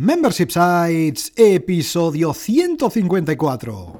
Membership 0.00 0.50
Sites, 0.50 1.32
episodio 1.34 2.32
154. 2.32 3.98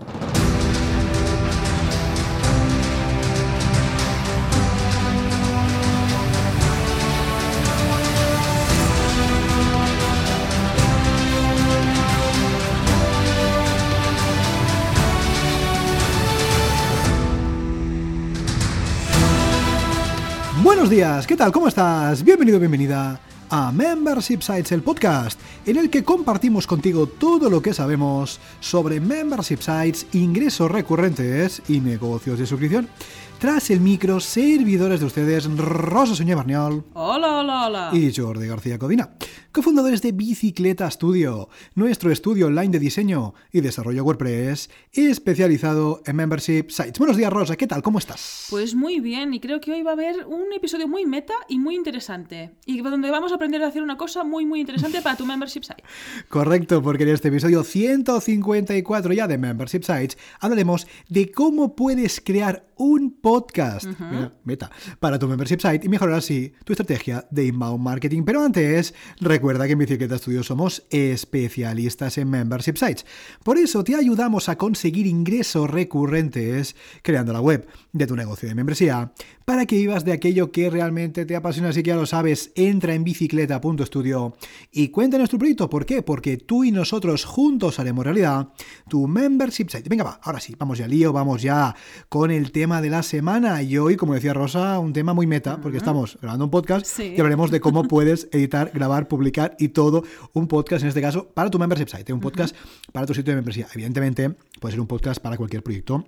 Buenos 20.63 20.89
días, 20.89 21.27
¿qué 21.27 21.37
tal? 21.37 21.51
¿Cómo 21.51 21.67
estás? 21.67 22.23
Bienvenido, 22.23 22.61
bienvenida 22.61 23.19
a 23.51 23.73
Membership 23.73 24.41
Sites, 24.41 24.73
el 24.73 24.83
podcast, 24.83 25.41
en 25.67 25.77
el 25.77 25.91
que 25.91 26.05
compartimos 26.05 26.67
contigo 26.67 27.07
todo 27.07 27.51
lo 27.51 27.63
que 27.63 27.75
sabemos 27.75 28.41
sobre 28.61 29.01
membership 29.01 29.59
sites, 29.59 30.07
ingresos 30.13 30.71
recurrentes 30.71 31.63
y 31.69 31.81
negocios 31.81 32.39
de 32.39 32.47
suscripción. 32.47 32.89
Tras 33.39 33.71
el 33.71 33.79
micro, 33.79 34.19
servidores 34.19 34.99
de 34.99 35.07
ustedes, 35.07 35.49
Rosa 35.57 36.17
Soñé 36.17 36.35
Barniol. 36.35 36.83
Hola, 36.95 37.39
hola, 37.39 37.67
hola. 37.69 37.91
Y 37.93 38.13
Jordi 38.13 38.49
García 38.49 38.81
Codina, 38.81 39.11
cofundadores 39.53 40.03
de 40.03 40.11
Bicicleta 40.11 40.91
Studio, 40.91 41.49
nuestro 41.77 42.11
estudio 42.11 42.49
online 42.49 42.71
de 42.71 42.81
diseño 42.81 43.35
y 43.53 43.61
desarrollo 43.61 44.03
WordPress, 44.03 44.71
especializado 44.93 46.03
en 46.05 46.17
membership 46.17 46.71
sites. 46.71 46.99
Buenos 46.99 47.17
días, 47.17 47.33
Rosa, 47.33 47.57
¿qué 47.57 47.69
tal? 47.69 47.81
¿Cómo 47.81 48.01
estás? 48.01 48.49
Pues 48.51 48.75
muy 48.75 48.99
bien, 48.99 49.33
y 49.33 49.39
creo 49.39 49.61
que 49.61 49.71
hoy 49.71 49.83
va 49.83 49.91
a 49.91 49.95
haber 49.95 50.27
un 50.27 50.53
episodio 50.53 50.89
muy 50.89 51.07
meta 51.07 51.35
y 51.49 51.61
muy 51.61 51.77
interesante. 51.77 52.57
Y 52.67 52.81
donde 52.81 53.09
vamos 53.13 53.31
a 53.31 53.37
aprender 53.37 53.63
a 53.63 53.69
hacer 53.69 53.85
una 53.85 53.97
cosa 53.97 54.25
muy, 54.25 54.47
muy 54.47 54.59
interesante 54.59 55.01
para 55.01 55.17
tu 55.17 55.25
membership 55.25 55.63
site. 55.63 55.85
Correcto, 56.29 56.83
porque 56.83 57.05
en 57.05 57.11
este 57.11 57.29
episodio 57.29 57.63
154 57.63 59.13
ya 59.13 59.29
de 59.29 59.39
Membership 59.39 59.83
Sites 59.85 60.19
hablaremos 60.41 60.89
de 61.09 61.31
cómo 61.31 61.77
puedes 61.77 62.21
crear 62.21 62.67
un 62.79 63.11
podcast, 63.29 63.85
mira, 63.85 64.33
meta, 64.45 64.71
para 65.01 65.19
tu 65.19 65.29
membership 65.29 65.61
site 65.61 65.85
y 65.85 65.91
mejorar 65.91 66.17
así 66.17 66.55
tu 66.65 66.73
estrategia 66.73 67.27
de 67.31 67.45
inbound 67.45 67.85
marketing. 67.85 68.23
Pero 68.25 68.43
antes, 68.43 68.95
recuerda 69.21 69.67
que 69.67 69.73
en 69.73 69.81
Bicicleta 69.81 70.17
Studio 70.17 70.43
somos 70.43 70.87
especialistas 70.89 72.17
en 72.17 72.31
membership 72.31 72.77
sites. 72.77 73.05
Por 73.45 73.59
eso 73.59 73.85
te 73.85 73.97
ayudamos 73.97 74.49
a 74.49 74.57
conseguir 74.57 75.07
ingresos 75.07 75.69
recurrentes 75.69 76.75
creando 77.03 77.35
la 77.35 77.43
web 77.43 77.69
de 77.93 78.07
tu 78.07 78.17
negocio 78.17 78.49
de 78.49 78.55
membresía 78.55 79.13
para 79.49 79.65
que 79.65 79.77
vivas 79.77 80.05
de 80.05 80.13
aquello 80.13 80.53
que 80.53 80.69
realmente 80.69 81.25
te 81.25 81.35
apasiona. 81.35 81.71
Así 81.71 81.83
que 81.83 81.89
ya 81.89 81.97
lo 81.97 82.05
sabes, 82.05 82.53
entra 82.55 82.93
en 82.93 83.03
bicicleta.studio 83.03 84.37
y 84.71 84.89
cuéntanos 84.89 85.31
tu 85.31 85.39
proyecto. 85.39 85.71
¿Por 85.71 85.87
qué? 85.87 86.03
Porque 86.03 86.37
tú 86.37 86.65
y 86.65 86.71
nosotros 86.71 87.25
juntos 87.25 87.79
haremos 87.79 88.05
realidad 88.05 88.49
tu 88.91 89.09
membership 89.09 89.71
site. 89.71 89.89
Venga, 89.89 90.05
va, 90.05 90.21
ahora 90.23 90.39
sí, 90.39 90.55
vamos 90.59 90.77
ya 90.77 90.87
lío, 90.87 91.15
vamos 91.15 91.41
ya 91.41 91.75
con 92.11 92.31
el 92.31 92.53
tema 92.53 92.83
de 92.83 92.91
la 92.91 93.03
semana. 93.03 93.63
Y 93.63 93.79
hoy, 93.79 93.97
como 93.97 94.13
decía 94.13 94.35
Rosa, 94.35 94.79
un 94.81 94.93
tema 94.93 95.15
muy 95.15 95.27
meta, 95.27 95.59
porque 95.63 95.79
estamos 95.79 96.19
grabando 96.21 96.45
un 96.45 96.51
podcast 96.51 96.85
Sí. 96.85 97.15
y 97.17 97.19
hablaremos 97.19 97.51
de 97.51 97.61
cómo 97.61 97.85
puedes 97.89 98.29
editar, 98.33 98.71
grabar, 98.75 99.09
publicar 99.09 99.57
y 99.59 99.69
todo 99.69 100.05
un 100.35 100.47
podcast, 100.47 100.83
en 100.83 100.89
este 100.89 101.01
caso, 101.01 101.27
para 101.27 101.49
tu 101.49 101.59
membership 101.59 101.89
site, 101.89 102.13
un 102.13 102.21
podcast 102.21 102.55
para 102.93 103.07
tu 103.07 103.15
sitio 103.15 103.31
de 103.31 103.37
membresía. 103.37 103.67
Evidentemente, 103.73 104.29
puede 104.61 104.73
ser 104.73 104.81
un 104.83 104.87
podcast 104.87 105.23
para 105.23 105.39
cualquier 105.39 105.63
proyecto 105.63 106.05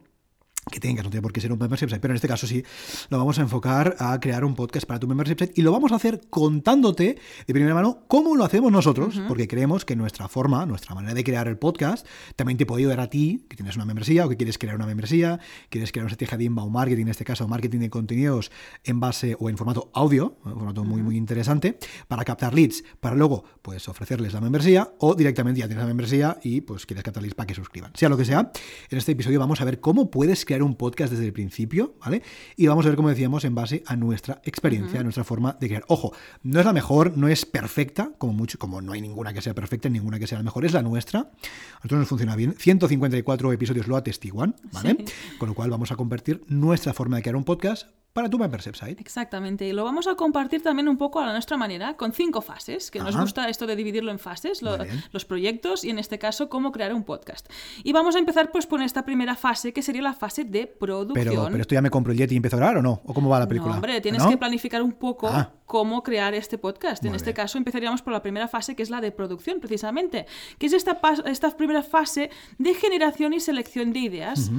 que 0.70 0.78
tengas, 0.78 1.04
no 1.04 1.10
tiene 1.10 1.22
por 1.22 1.32
qué 1.32 1.40
ser 1.40 1.52
un 1.52 1.58
membership 1.58 1.88
site, 1.88 2.00
pero 2.00 2.12
en 2.12 2.16
este 2.16 2.28
caso 2.28 2.46
sí, 2.46 2.62
lo 3.08 3.18
vamos 3.18 3.38
a 3.38 3.42
enfocar 3.42 3.96
a 3.98 4.18
crear 4.20 4.44
un 4.44 4.54
podcast 4.54 4.86
para 4.86 5.00
tu 5.00 5.08
membership 5.08 5.38
site 5.38 5.52
y 5.56 5.62
lo 5.62 5.72
vamos 5.72 5.92
a 5.92 5.96
hacer 5.96 6.20
contándote 6.28 7.18
de 7.46 7.54
primera 7.54 7.74
mano 7.74 8.04
cómo 8.08 8.36
lo 8.36 8.44
hacemos 8.44 8.70
nosotros, 8.70 9.20
porque 9.26 9.48
creemos 9.48 9.84
que 9.84 9.96
nuestra 9.96 10.28
forma, 10.28 10.66
nuestra 10.66 10.94
manera 10.94 11.14
de 11.14 11.24
crear 11.24 11.48
el 11.48 11.56
podcast 11.58 12.06
también 12.36 12.58
te 12.58 12.66
puede 12.66 12.82
ayudar 12.82 13.00
a 13.00 13.08
ti, 13.08 13.44
que 13.48 13.56
tienes 13.56 13.76
una 13.76 13.84
membresía 13.84 14.26
o 14.26 14.28
que 14.28 14.36
quieres 14.36 14.58
crear 14.58 14.76
una 14.76 14.86
membresía, 14.86 15.40
quieres 15.70 15.92
crear 15.92 16.04
una 16.04 16.12
estrategia 16.12 16.38
de 16.38 16.44
inbound 16.44 16.72
marketing, 16.72 17.02
en 17.02 17.08
este 17.08 17.24
caso 17.24 17.48
marketing 17.48 17.78
de 17.78 17.90
contenidos 17.90 18.50
en 18.84 19.00
base 19.00 19.36
o 19.38 19.48
en 19.48 19.56
formato 19.56 19.90
audio, 19.94 20.36
en 20.44 20.52
formato 20.52 20.84
muy 20.84 21.02
muy 21.02 21.16
interesante, 21.16 21.78
para 22.06 22.24
captar 22.24 22.54
leads, 22.54 22.84
para 23.00 23.16
luego 23.16 23.44
pues 23.62 23.88
ofrecerles 23.88 24.34
la 24.34 24.40
membresía 24.40 24.92
o 24.98 25.14
directamente 25.14 25.60
ya 25.60 25.66
tienes 25.66 25.82
la 25.82 25.88
membresía 25.88 26.38
y 26.42 26.60
pues 26.60 26.86
quieres 26.86 27.02
captar 27.02 27.22
leads 27.22 27.34
para 27.34 27.46
que 27.46 27.54
suscriban. 27.54 27.92
Sea 27.94 28.08
lo 28.08 28.16
que 28.16 28.24
sea, 28.24 28.52
en 28.90 28.98
este 28.98 29.12
episodio 29.12 29.40
vamos 29.40 29.60
a 29.60 29.64
ver 29.64 29.80
cómo 29.80 30.10
puedes 30.10 30.44
crear 30.44 30.59
un 30.62 30.76
podcast 30.76 31.12
desde 31.12 31.26
el 31.26 31.32
principio, 31.32 31.94
¿vale? 32.00 32.22
Y 32.56 32.66
vamos 32.66 32.84
a 32.84 32.88
ver, 32.88 32.96
como 32.96 33.08
decíamos, 33.08 33.44
en 33.44 33.54
base 33.54 33.82
a 33.86 33.96
nuestra 33.96 34.40
experiencia, 34.44 35.00
a 35.00 35.02
nuestra 35.02 35.24
forma 35.24 35.56
de 35.60 35.68
crear. 35.68 35.84
Ojo, 35.88 36.12
no 36.42 36.60
es 36.60 36.66
la 36.66 36.72
mejor, 36.72 37.16
no 37.16 37.28
es 37.28 37.46
perfecta, 37.46 38.12
como 38.18 38.32
mucho, 38.32 38.58
como 38.58 38.80
no 38.80 38.92
hay 38.92 39.00
ninguna 39.00 39.32
que 39.32 39.42
sea 39.42 39.54
perfecta, 39.54 39.88
ninguna 39.88 40.18
que 40.18 40.26
sea 40.26 40.38
la 40.38 40.44
mejor, 40.44 40.64
es 40.64 40.72
la 40.72 40.82
nuestra. 40.82 41.20
A 41.20 41.76
nosotros 41.76 42.00
nos 42.00 42.08
funciona 42.08 42.36
bien. 42.36 42.54
154 42.58 43.52
episodios 43.52 43.88
lo 43.88 43.96
atestiguan, 43.96 44.56
¿vale? 44.72 45.04
Con 45.38 45.48
lo 45.48 45.54
cual 45.54 45.70
vamos 45.70 45.92
a 45.92 45.96
convertir 45.96 46.42
nuestra 46.48 46.92
forma 46.92 47.16
de 47.16 47.22
crear 47.22 47.36
un 47.36 47.44
podcast 47.44 47.88
para 48.12 48.28
tu 48.28 48.38
membership 48.38 48.74
site. 48.74 49.00
Exactamente, 49.00 49.66
y 49.66 49.72
lo 49.72 49.84
vamos 49.84 50.06
a 50.08 50.14
compartir 50.16 50.62
también 50.62 50.88
un 50.88 50.96
poco 50.96 51.20
a 51.20 51.26
la 51.26 51.32
nuestra 51.32 51.56
manera, 51.56 51.96
con 51.96 52.12
cinco 52.12 52.40
fases, 52.40 52.90
que 52.90 52.98
nos 52.98 53.14
Ajá. 53.14 53.22
gusta 53.22 53.48
esto 53.48 53.66
de 53.66 53.76
dividirlo 53.76 54.10
en 54.10 54.18
fases, 54.18 54.62
lo- 54.62 54.76
los 55.12 55.24
proyectos 55.24 55.84
y 55.84 55.90
en 55.90 55.98
este 55.98 56.18
caso 56.18 56.48
cómo 56.48 56.72
crear 56.72 56.92
un 56.92 57.04
podcast. 57.04 57.48
Y 57.84 57.92
vamos 57.92 58.16
a 58.16 58.18
empezar 58.18 58.50
pues 58.50 58.66
por 58.66 58.82
esta 58.82 59.04
primera 59.04 59.36
fase, 59.36 59.72
que 59.72 59.82
sería 59.82 60.02
la 60.02 60.12
fase 60.14 60.44
de 60.44 60.66
producción. 60.66 61.24
Pero, 61.24 61.44
pero 61.50 61.60
esto 61.62 61.74
ya 61.74 61.82
me 61.82 61.90
compro 61.90 62.12
el 62.12 62.18
Yeti 62.18 62.34
y 62.34 62.36
empiezo 62.36 62.56
a 62.56 62.58
grabar 62.58 62.78
o 62.78 62.82
no? 62.82 63.00
¿O 63.04 63.14
cómo 63.14 63.28
va 63.30 63.38
la 63.38 63.46
película? 63.48 63.72
No, 63.72 63.76
hombre, 63.78 64.00
tienes 64.00 64.22
¿No? 64.22 64.28
que 64.30 64.36
planificar 64.36 64.82
un 64.82 64.92
poco 64.92 65.28
Ah. 65.28 65.52
cómo 65.66 66.02
crear 66.02 66.34
este 66.34 66.58
podcast. 66.58 67.04
en 67.04 67.10
Muy 67.10 67.16
este 67.16 67.30
bien. 67.30 67.36
caso 67.36 67.58
empezaríamos 67.58 68.02
por 68.02 68.12
la 68.12 68.22
primera 68.22 68.48
fase, 68.48 68.74
que 68.74 68.82
es 68.82 68.90
la 68.90 69.00
de 69.00 69.12
producción, 69.12 69.60
precisamente, 69.60 70.26
que 70.58 70.66
es 70.66 70.72
esta, 70.72 71.00
esta 71.26 71.56
primera 71.56 71.82
fase 71.82 72.30
de 72.58 72.74
generación 72.74 73.32
y 73.34 73.40
selección 73.40 73.92
de 73.92 74.00
ideas. 74.00 74.50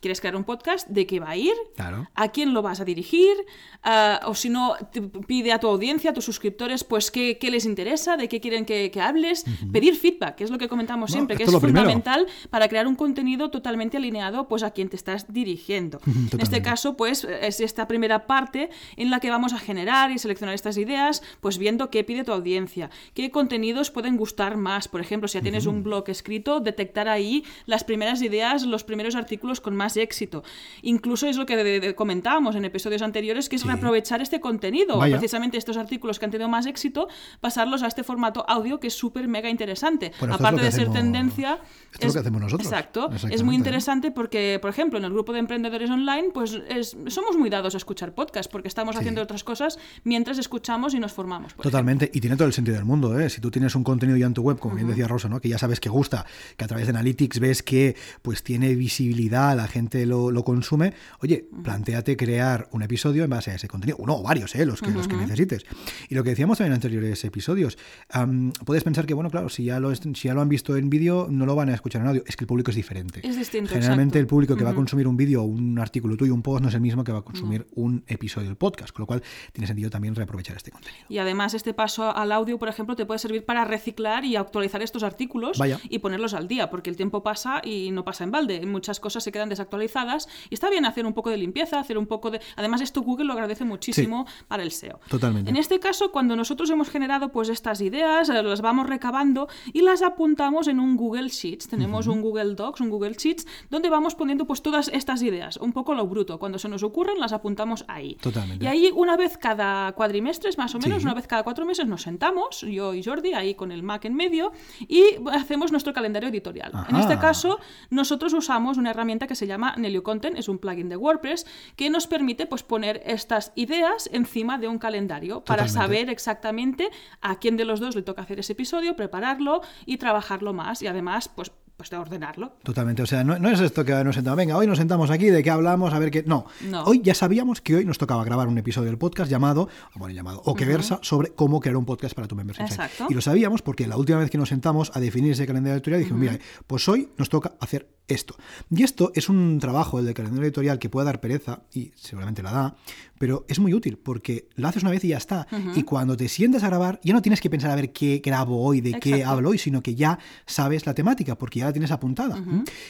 ¿Quieres 0.00 0.20
crear 0.20 0.36
un 0.36 0.44
podcast? 0.44 0.86
¿De 0.88 1.08
qué 1.08 1.18
va 1.18 1.30
a 1.30 1.36
ir? 1.36 1.54
Claro. 1.74 2.08
¿A 2.14 2.28
quién 2.28 2.54
lo 2.54 2.62
vas 2.62 2.80
a 2.80 2.84
dirigir? 2.84 3.34
Ah, 3.82 4.20
o 4.26 4.34
si 4.34 4.48
no, 4.48 4.76
te 4.92 5.02
pide 5.02 5.52
a 5.52 5.58
tu 5.58 5.66
audiencia, 5.66 6.10
a 6.10 6.14
tus 6.14 6.24
suscriptores, 6.24 6.84
pues 6.84 7.10
qué, 7.10 7.36
qué 7.38 7.50
les 7.50 7.64
interesa, 7.64 8.16
de 8.16 8.28
qué 8.28 8.40
quieren 8.40 8.64
que, 8.64 8.92
que 8.92 9.00
hables. 9.00 9.44
Pedir 9.72 9.96
feedback, 9.96 10.36
que 10.36 10.44
es 10.44 10.50
lo 10.50 10.58
que 10.58 10.68
comentamos 10.68 11.10
siempre, 11.10 11.36
que 11.36 11.42
es 11.42 11.48
es 11.48 11.52
lo 11.52 11.60
primero. 11.60 11.86
fundamental 11.86 12.28
para 12.50 12.68
crear 12.68 12.86
un 12.86 12.94
contenido 12.94 13.50
totalmente 13.50 13.96
alineado 13.96 14.46
pues, 14.46 14.62
a 14.62 14.70
quien 14.70 14.88
te 14.88 14.94
estás 14.94 15.32
dirigiendo. 15.32 16.00
en 16.32 16.40
este 16.40 16.62
caso, 16.62 16.96
pues 16.96 17.24
es 17.24 17.60
esta 17.60 17.88
primera 17.88 18.28
parte 18.28 18.70
en 18.96 19.10
la 19.10 19.18
que 19.18 19.30
vamos 19.30 19.52
a 19.52 19.58
generar 19.58 20.12
y 20.12 20.18
seleccionar 20.18 20.54
estas 20.54 20.76
ideas, 20.76 21.24
pues 21.40 21.58
viendo 21.58 21.90
qué 21.90 22.04
pide 22.04 22.22
tu 22.22 22.30
audiencia, 22.30 22.90
qué 23.14 23.32
contenidos 23.32 23.90
pueden 23.90 24.16
gustar 24.16 24.56
más. 24.56 24.86
Por 24.86 25.00
ejemplo, 25.00 25.26
si 25.26 25.38
ya 25.38 25.42
tienes 25.42 25.66
un 25.66 25.82
blog 25.82 26.08
escrito, 26.08 26.60
detectar 26.60 27.08
ahí 27.08 27.44
las 27.66 27.82
primeras 27.82 28.22
ideas, 28.22 28.64
los 28.64 28.84
primeros 28.84 29.16
artículos 29.16 29.60
con 29.60 29.74
más 29.74 29.87
éxito. 29.96 30.42
Incluso 30.82 31.26
es 31.26 31.36
lo 31.36 31.46
que 31.46 31.56
de- 31.56 31.80
de- 31.80 31.94
comentábamos 31.94 32.54
en 32.56 32.64
episodios 32.64 33.02
anteriores, 33.02 33.48
que 33.48 33.56
es 33.56 33.64
reaprovechar 33.64 34.20
este 34.20 34.40
contenido, 34.40 34.98
Vaya. 34.98 35.16
precisamente 35.18 35.56
estos 35.56 35.76
artículos 35.76 36.18
que 36.18 36.24
han 36.24 36.30
tenido 36.30 36.48
más 36.48 36.66
éxito, 36.66 37.08
pasarlos 37.40 37.82
a 37.82 37.86
este 37.86 38.04
formato 38.04 38.44
audio 38.48 38.80
que 38.80 38.88
es 38.88 38.94
súper 38.94 39.28
mega 39.28 39.48
interesante. 39.50 40.12
Bueno, 40.18 40.34
Aparte 40.34 40.62
de 40.62 40.70
ser 40.72 40.82
hacemos- 40.82 40.96
tendencia, 40.96 41.58
esto 41.92 42.06
es 42.06 42.06
lo 42.06 42.12
que 42.12 42.18
hacemos 42.20 42.40
nosotros. 42.42 42.66
Exacto, 42.66 43.10
es 43.30 43.42
muy 43.42 43.54
interesante 43.56 44.10
porque, 44.10 44.58
por 44.60 44.70
ejemplo, 44.70 44.98
en 44.98 45.04
el 45.04 45.12
grupo 45.12 45.32
de 45.32 45.38
emprendedores 45.40 45.90
online, 45.90 46.30
pues 46.34 46.58
es- 46.68 46.96
somos 47.08 47.36
muy 47.36 47.50
dados 47.50 47.74
a 47.74 47.78
escuchar 47.78 48.14
podcast 48.14 48.50
porque 48.50 48.68
estamos 48.68 48.96
haciendo 48.96 49.22
otras 49.22 49.44
cosas 49.44 49.78
mientras 50.04 50.38
escuchamos 50.38 50.94
y 50.94 51.00
nos 51.00 51.12
formamos. 51.12 51.54
Totalmente, 51.54 52.10
y 52.12 52.20
tiene 52.20 52.36
todo 52.36 52.46
el 52.46 52.52
sentido 52.52 52.76
del 52.76 52.84
mundo, 52.84 53.18
¿eh? 53.18 53.30
Si 53.30 53.40
tú 53.40 53.50
tienes 53.50 53.74
un 53.74 53.84
contenido 53.84 54.16
ya 54.18 54.26
en 54.26 54.34
tu 54.34 54.42
web, 54.42 54.58
como 54.58 54.74
bien 54.74 54.88
decía 54.88 55.08
Rosa, 55.08 55.28
¿no? 55.28 55.40
Que 55.40 55.48
ya 55.48 55.58
sabes 55.58 55.80
que 55.80 55.88
gusta, 55.88 56.26
que 56.56 56.64
a 56.64 56.68
través 56.68 56.86
de 56.86 56.90
Analytics 56.90 57.38
ves 57.40 57.62
que 57.62 57.96
pues 58.22 58.42
tiene 58.42 58.74
visibilidad, 58.74 59.56
la 59.56 59.66
gente 59.68 59.77
lo, 60.06 60.30
lo 60.30 60.44
consume, 60.44 60.94
oye, 61.20 61.48
planteate 61.62 62.16
crear 62.16 62.68
un 62.72 62.82
episodio 62.82 63.24
en 63.24 63.30
base 63.30 63.50
a 63.50 63.54
ese 63.54 63.68
contenido, 63.68 63.96
uno 63.98 64.16
o 64.16 64.22
varios, 64.22 64.54
¿eh? 64.54 64.66
Los 64.66 64.80
que, 64.80 64.90
los 64.90 65.08
que 65.08 65.16
necesites. 65.16 65.64
Y 66.08 66.14
lo 66.14 66.22
que 66.24 66.30
decíamos 66.30 66.58
también 66.58 66.72
en 66.72 66.76
anteriores 66.76 67.24
episodios, 67.24 67.78
am, 68.10 68.52
puedes 68.64 68.84
pensar 68.84 69.06
que, 69.06 69.14
bueno, 69.14 69.30
claro, 69.30 69.48
si 69.48 69.64
ya, 69.64 69.80
lo, 69.80 69.94
si 69.94 70.12
ya 70.12 70.34
lo 70.34 70.40
han 70.40 70.48
visto 70.48 70.76
en 70.76 70.90
vídeo, 70.90 71.26
no 71.30 71.46
lo 71.46 71.54
van 71.54 71.68
a 71.70 71.74
escuchar 71.74 72.02
en 72.02 72.08
audio, 72.08 72.22
es 72.26 72.36
que 72.36 72.44
el 72.44 72.48
público 72.48 72.70
es 72.70 72.76
diferente. 72.76 73.26
Es 73.26 73.36
distinto, 73.36 73.70
Generalmente 73.70 74.18
exacto. 74.18 74.18
el 74.18 74.26
público 74.26 74.56
que 74.56 74.64
va 74.64 74.70
a 74.70 74.74
consumir 74.74 75.06
un 75.06 75.16
vídeo 75.16 75.42
o 75.42 75.46
un 75.46 75.78
artículo 75.78 76.16
tuyo, 76.16 76.34
un 76.34 76.42
post, 76.42 76.62
no 76.62 76.68
es 76.68 76.74
el 76.74 76.80
mismo 76.80 77.04
que 77.04 77.12
va 77.12 77.18
a 77.18 77.22
consumir 77.22 77.66
un 77.74 78.04
episodio 78.06 78.48
del 78.48 78.56
podcast, 78.56 78.92
con 78.92 79.02
lo 79.02 79.06
cual 79.06 79.22
tiene 79.52 79.66
sentido 79.66 79.90
también 79.90 80.14
reaprovechar 80.14 80.56
este 80.56 80.70
contenido. 80.70 81.04
Y 81.08 81.18
además 81.18 81.54
este 81.54 81.74
paso 81.74 82.14
al 82.14 82.32
audio, 82.32 82.58
por 82.58 82.68
ejemplo, 82.68 82.96
te 82.96 83.06
puede 83.06 83.18
servir 83.18 83.44
para 83.44 83.64
reciclar 83.64 84.24
y 84.24 84.36
actualizar 84.36 84.82
estos 84.82 85.02
artículos 85.02 85.58
Vaya. 85.58 85.78
y 85.88 85.98
ponerlos 85.98 86.34
al 86.34 86.48
día, 86.48 86.70
porque 86.70 86.90
el 86.90 86.96
tiempo 86.96 87.22
pasa 87.22 87.60
y 87.64 87.90
no 87.90 88.04
pasa 88.04 88.24
en 88.24 88.30
balde. 88.30 88.64
Muchas 88.66 89.00
cosas 89.00 89.24
se 89.24 89.32
quedan 89.32 89.48
actualizadas. 89.68 90.28
Y 90.50 90.54
está 90.54 90.70
bien 90.70 90.84
hacer 90.86 91.06
un 91.06 91.12
poco 91.12 91.30
de 91.30 91.36
limpieza, 91.36 91.78
hacer 91.78 91.98
un 91.98 92.06
poco 92.06 92.30
de... 92.30 92.40
Además, 92.56 92.80
esto 92.80 93.02
Google 93.02 93.26
lo 93.26 93.34
agradece 93.34 93.64
muchísimo 93.64 94.26
para 94.48 94.62
el 94.62 94.70
SEO. 94.72 94.98
Totalmente. 95.08 95.50
En 95.50 95.56
este 95.56 95.78
caso, 95.78 96.10
cuando 96.10 96.34
nosotros 96.36 96.70
hemos 96.70 96.88
generado 96.90 97.30
pues 97.30 97.48
estas 97.50 97.80
ideas, 97.80 98.28
eh, 98.30 98.42
las 98.42 98.60
vamos 98.62 98.86
recabando 98.88 99.48
y 99.72 99.82
las 99.82 100.02
apuntamos 100.02 100.66
en 100.68 100.80
un 100.80 100.96
Google 100.96 101.28
Sheets. 101.28 101.68
Tenemos 101.68 102.06
un 102.06 102.22
Google 102.22 102.54
Docs, 102.54 102.80
un 102.80 102.88
Google 102.90 103.12
Sheets, 103.12 103.46
donde 103.70 103.90
vamos 103.90 104.14
poniendo 104.14 104.46
pues 104.46 104.62
todas 104.62 104.88
estas 104.88 105.22
ideas, 105.22 105.58
un 105.58 105.72
poco 105.72 105.94
lo 105.94 106.06
bruto. 106.06 106.38
Cuando 106.38 106.58
se 106.58 106.68
nos 106.68 106.82
ocurren, 106.82 107.18
las 107.20 107.32
apuntamos 107.32 107.84
ahí. 107.88 108.14
Totalmente. 108.20 108.64
Y 108.64 108.68
ahí 108.68 108.90
una 108.94 109.16
vez 109.16 109.36
cada 109.36 109.92
cuatrimestres, 109.92 110.56
más 110.58 110.74
o 110.74 110.78
menos, 110.78 110.98
Sí. 110.98 111.04
una 111.04 111.14
vez 111.14 111.26
cada 111.26 111.42
cuatro 111.42 111.66
meses, 111.66 111.86
nos 111.86 112.02
sentamos, 112.02 112.62
yo 112.62 112.94
y 112.94 113.02
Jordi, 113.02 113.34
ahí 113.34 113.54
con 113.54 113.70
el 113.72 113.82
Mac 113.82 114.04
en 114.06 114.14
medio, 114.14 114.52
y 114.88 115.02
hacemos 115.32 115.70
nuestro 115.72 115.92
calendario 115.92 116.28
editorial. 116.30 116.70
En 116.72 116.78
Ajá. 116.96 117.00
este 117.00 117.18
caso, 117.18 117.58
nosotros 117.90 118.32
usamos 118.32 118.78
una 118.78 118.90
herramienta 118.90 119.26
que 119.26 119.34
se 119.34 119.46
llama 119.46 119.57
Nelio 119.76 120.02
Content, 120.02 120.38
es 120.38 120.48
un 120.48 120.58
plugin 120.58 120.88
de 120.88 120.96
WordPress 120.96 121.46
que 121.76 121.90
nos 121.90 122.06
permite 122.06 122.46
pues, 122.46 122.62
poner 122.62 123.02
estas 123.04 123.52
ideas 123.54 124.08
encima 124.12 124.58
de 124.58 124.68
un 124.68 124.78
calendario 124.78 125.44
para 125.44 125.66
Totalmente. 125.66 125.72
saber 125.72 126.10
exactamente 126.10 126.90
a 127.20 127.38
quién 127.38 127.56
de 127.56 127.64
los 127.64 127.80
dos 127.80 127.96
le 127.96 128.02
toca 128.02 128.22
hacer 128.22 128.38
ese 128.40 128.52
episodio, 128.52 128.96
prepararlo 128.96 129.60
y 129.86 129.98
trabajarlo 129.98 130.52
más 130.52 130.82
y 130.82 130.86
además 130.86 131.28
pues, 131.28 131.52
pues 131.78 131.90
de 131.90 131.96
ordenarlo. 131.96 132.54
Totalmente, 132.64 133.02
o 133.02 133.06
sea, 133.06 133.22
no, 133.22 133.38
no 133.38 133.48
es 133.50 133.60
esto 133.60 133.84
que 133.84 133.92
nos 134.02 134.16
sentamos, 134.16 134.36
venga, 134.36 134.56
hoy 134.56 134.66
nos 134.66 134.78
sentamos 134.78 135.10
aquí, 135.10 135.26
de 135.26 135.44
qué 135.44 135.50
hablamos, 135.50 135.94
a 135.94 136.00
ver 136.00 136.10
qué... 136.10 136.24
No, 136.26 136.44
No. 136.68 136.82
hoy 136.82 137.00
ya 137.04 137.14
sabíamos 137.14 137.60
que 137.60 137.76
hoy 137.76 137.84
nos 137.84 137.98
tocaba 137.98 138.24
grabar 138.24 138.48
un 138.48 138.58
episodio 138.58 138.88
del 138.88 138.98
podcast 138.98 139.30
llamado, 139.30 139.68
o 139.94 139.98
bueno, 140.00 140.12
llamado, 140.12 140.42
o 140.44 140.56
que 140.56 140.64
versa 140.64 140.98
sobre 141.02 141.30
cómo 141.30 141.60
crear 141.60 141.76
un 141.76 141.84
podcast 141.84 142.16
para 142.16 142.26
tu 142.26 142.34
membership. 142.34 142.64
Exacto. 142.64 143.06
Y 143.08 143.14
lo 143.14 143.20
sabíamos 143.20 143.62
porque 143.62 143.86
la 143.86 143.96
última 143.96 144.18
vez 144.18 144.28
que 144.28 144.38
nos 144.38 144.48
sentamos 144.48 144.90
a 144.92 144.98
definir 144.98 145.30
ese 145.30 145.46
calendario 145.46 145.76
editorial 145.76 146.00
dijimos, 146.00 146.20
mira, 146.20 146.38
pues 146.66 146.88
hoy 146.88 147.10
nos 147.16 147.28
toca 147.28 147.52
hacer 147.60 147.88
esto. 148.08 148.34
Y 148.70 148.82
esto 148.82 149.12
es 149.14 149.28
un 149.28 149.60
trabajo, 149.60 150.00
el 150.00 150.06
del 150.06 150.14
calendario 150.14 150.46
editorial, 150.46 150.80
que 150.80 150.88
puede 150.88 151.04
dar 151.06 151.20
pereza, 151.20 151.60
y 151.72 151.92
seguramente 151.94 152.42
la 152.42 152.50
da, 152.50 152.76
pero 153.18 153.44
es 153.48 153.58
muy 153.60 153.74
útil 153.74 153.98
porque 153.98 154.48
lo 154.56 154.66
haces 154.66 154.82
una 154.82 154.90
vez 154.90 155.04
y 155.04 155.08
ya 155.08 155.16
está. 155.18 155.46
Y 155.76 155.82
cuando 155.82 156.16
te 156.16 156.28
sientas 156.28 156.62
a 156.64 156.68
grabar, 156.68 156.98
ya 157.04 157.12
no 157.12 157.22
tienes 157.22 157.40
que 157.40 157.50
pensar 157.50 157.70
a 157.70 157.76
ver 157.76 157.92
qué 157.92 158.20
grabo 158.24 158.64
hoy, 158.64 158.80
de 158.80 158.98
qué 158.98 159.24
hablo 159.24 159.50
hoy, 159.50 159.58
sino 159.58 159.82
que 159.82 159.94
ya 159.94 160.18
sabes 160.46 160.86
la 160.86 160.94
temática 160.94 161.36
porque 161.36 161.60
ya 161.60 161.67
la 161.68 161.72
tienes 161.72 161.90
apuntada. 161.90 162.42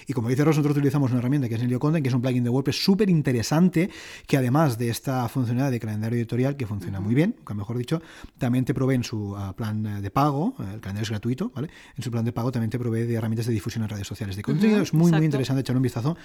Y 0.07 0.13
como 0.13 0.29
dice 0.29 0.45
Ross, 0.45 0.57
nosotros 0.57 0.77
utilizamos 0.77 1.11
una 1.11 1.21
herramienta 1.21 1.49
que 1.49 1.55
es 1.55 1.61
Nelio 1.61 1.79
Content, 1.79 2.03
que 2.03 2.09
es 2.09 2.15
un 2.15 2.23
plugin 2.23 2.45
de 2.45 2.51
WordPress 2.51 2.83
súper 2.83 3.11
interesante, 3.11 3.91
que 4.27 4.37
además 4.37 4.79
de 4.79 4.89
esta 4.89 5.29
funcionalidad 5.29 5.71
de 5.71 5.81
calendario 5.81 6.19
editorial, 6.19 6.57
que 6.57 6.67
funciona 6.67 7.01
muy 7.01 7.15
bien, 7.15 7.35
nunca 7.39 7.55
mejor 7.55 7.79
dicho, 7.79 8.01
también 8.39 8.65
te 8.65 8.75
provee 8.75 8.97
en 8.97 9.05
su 9.05 9.37
ah, 9.37 9.55
plan 9.55 10.03
de 10.03 10.11
pago, 10.11 10.55
el 10.59 10.81
calendario 10.81 11.03
es 11.03 11.11
gratuito, 11.11 11.51
¿vale? 11.55 11.69
En 11.97 12.03
su 12.03 12.11
plan 12.11 12.25
de 12.25 12.33
pago 12.33 12.53
también 12.53 12.71
te 12.71 12.79
provee 12.79 13.03
de 13.03 13.15
herramientas 13.15 13.47
de 13.47 13.53
difusión 13.53 13.85
en 13.85 13.91
redes 13.91 14.07
sociales 14.07 14.37
de 14.37 14.43
contenido. 14.43 14.83
Es 14.83 14.95
muy, 14.95 15.11
muy 15.11 15.25
interesante 15.25 15.61
echar 15.61 15.77
un 15.77 15.83
vistazo, 15.83 16.17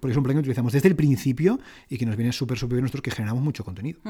porque 0.00 0.12
es 0.12 0.16
un 0.16 0.22
plugin 0.22 0.38
que 0.38 0.40
utilizamos 0.40 0.72
desde 0.72 0.88
el 0.88 0.96
principio 0.96 1.60
y 1.88 1.98
que 1.98 2.06
nos 2.06 2.16
viene 2.16 2.32
súper, 2.32 2.58
súper 2.58 2.76
bien 2.76 2.84
nosotros 2.84 3.02
que 3.02 3.10
generamos 3.10 3.42
mucho 3.42 3.64
contenido. 3.64 4.00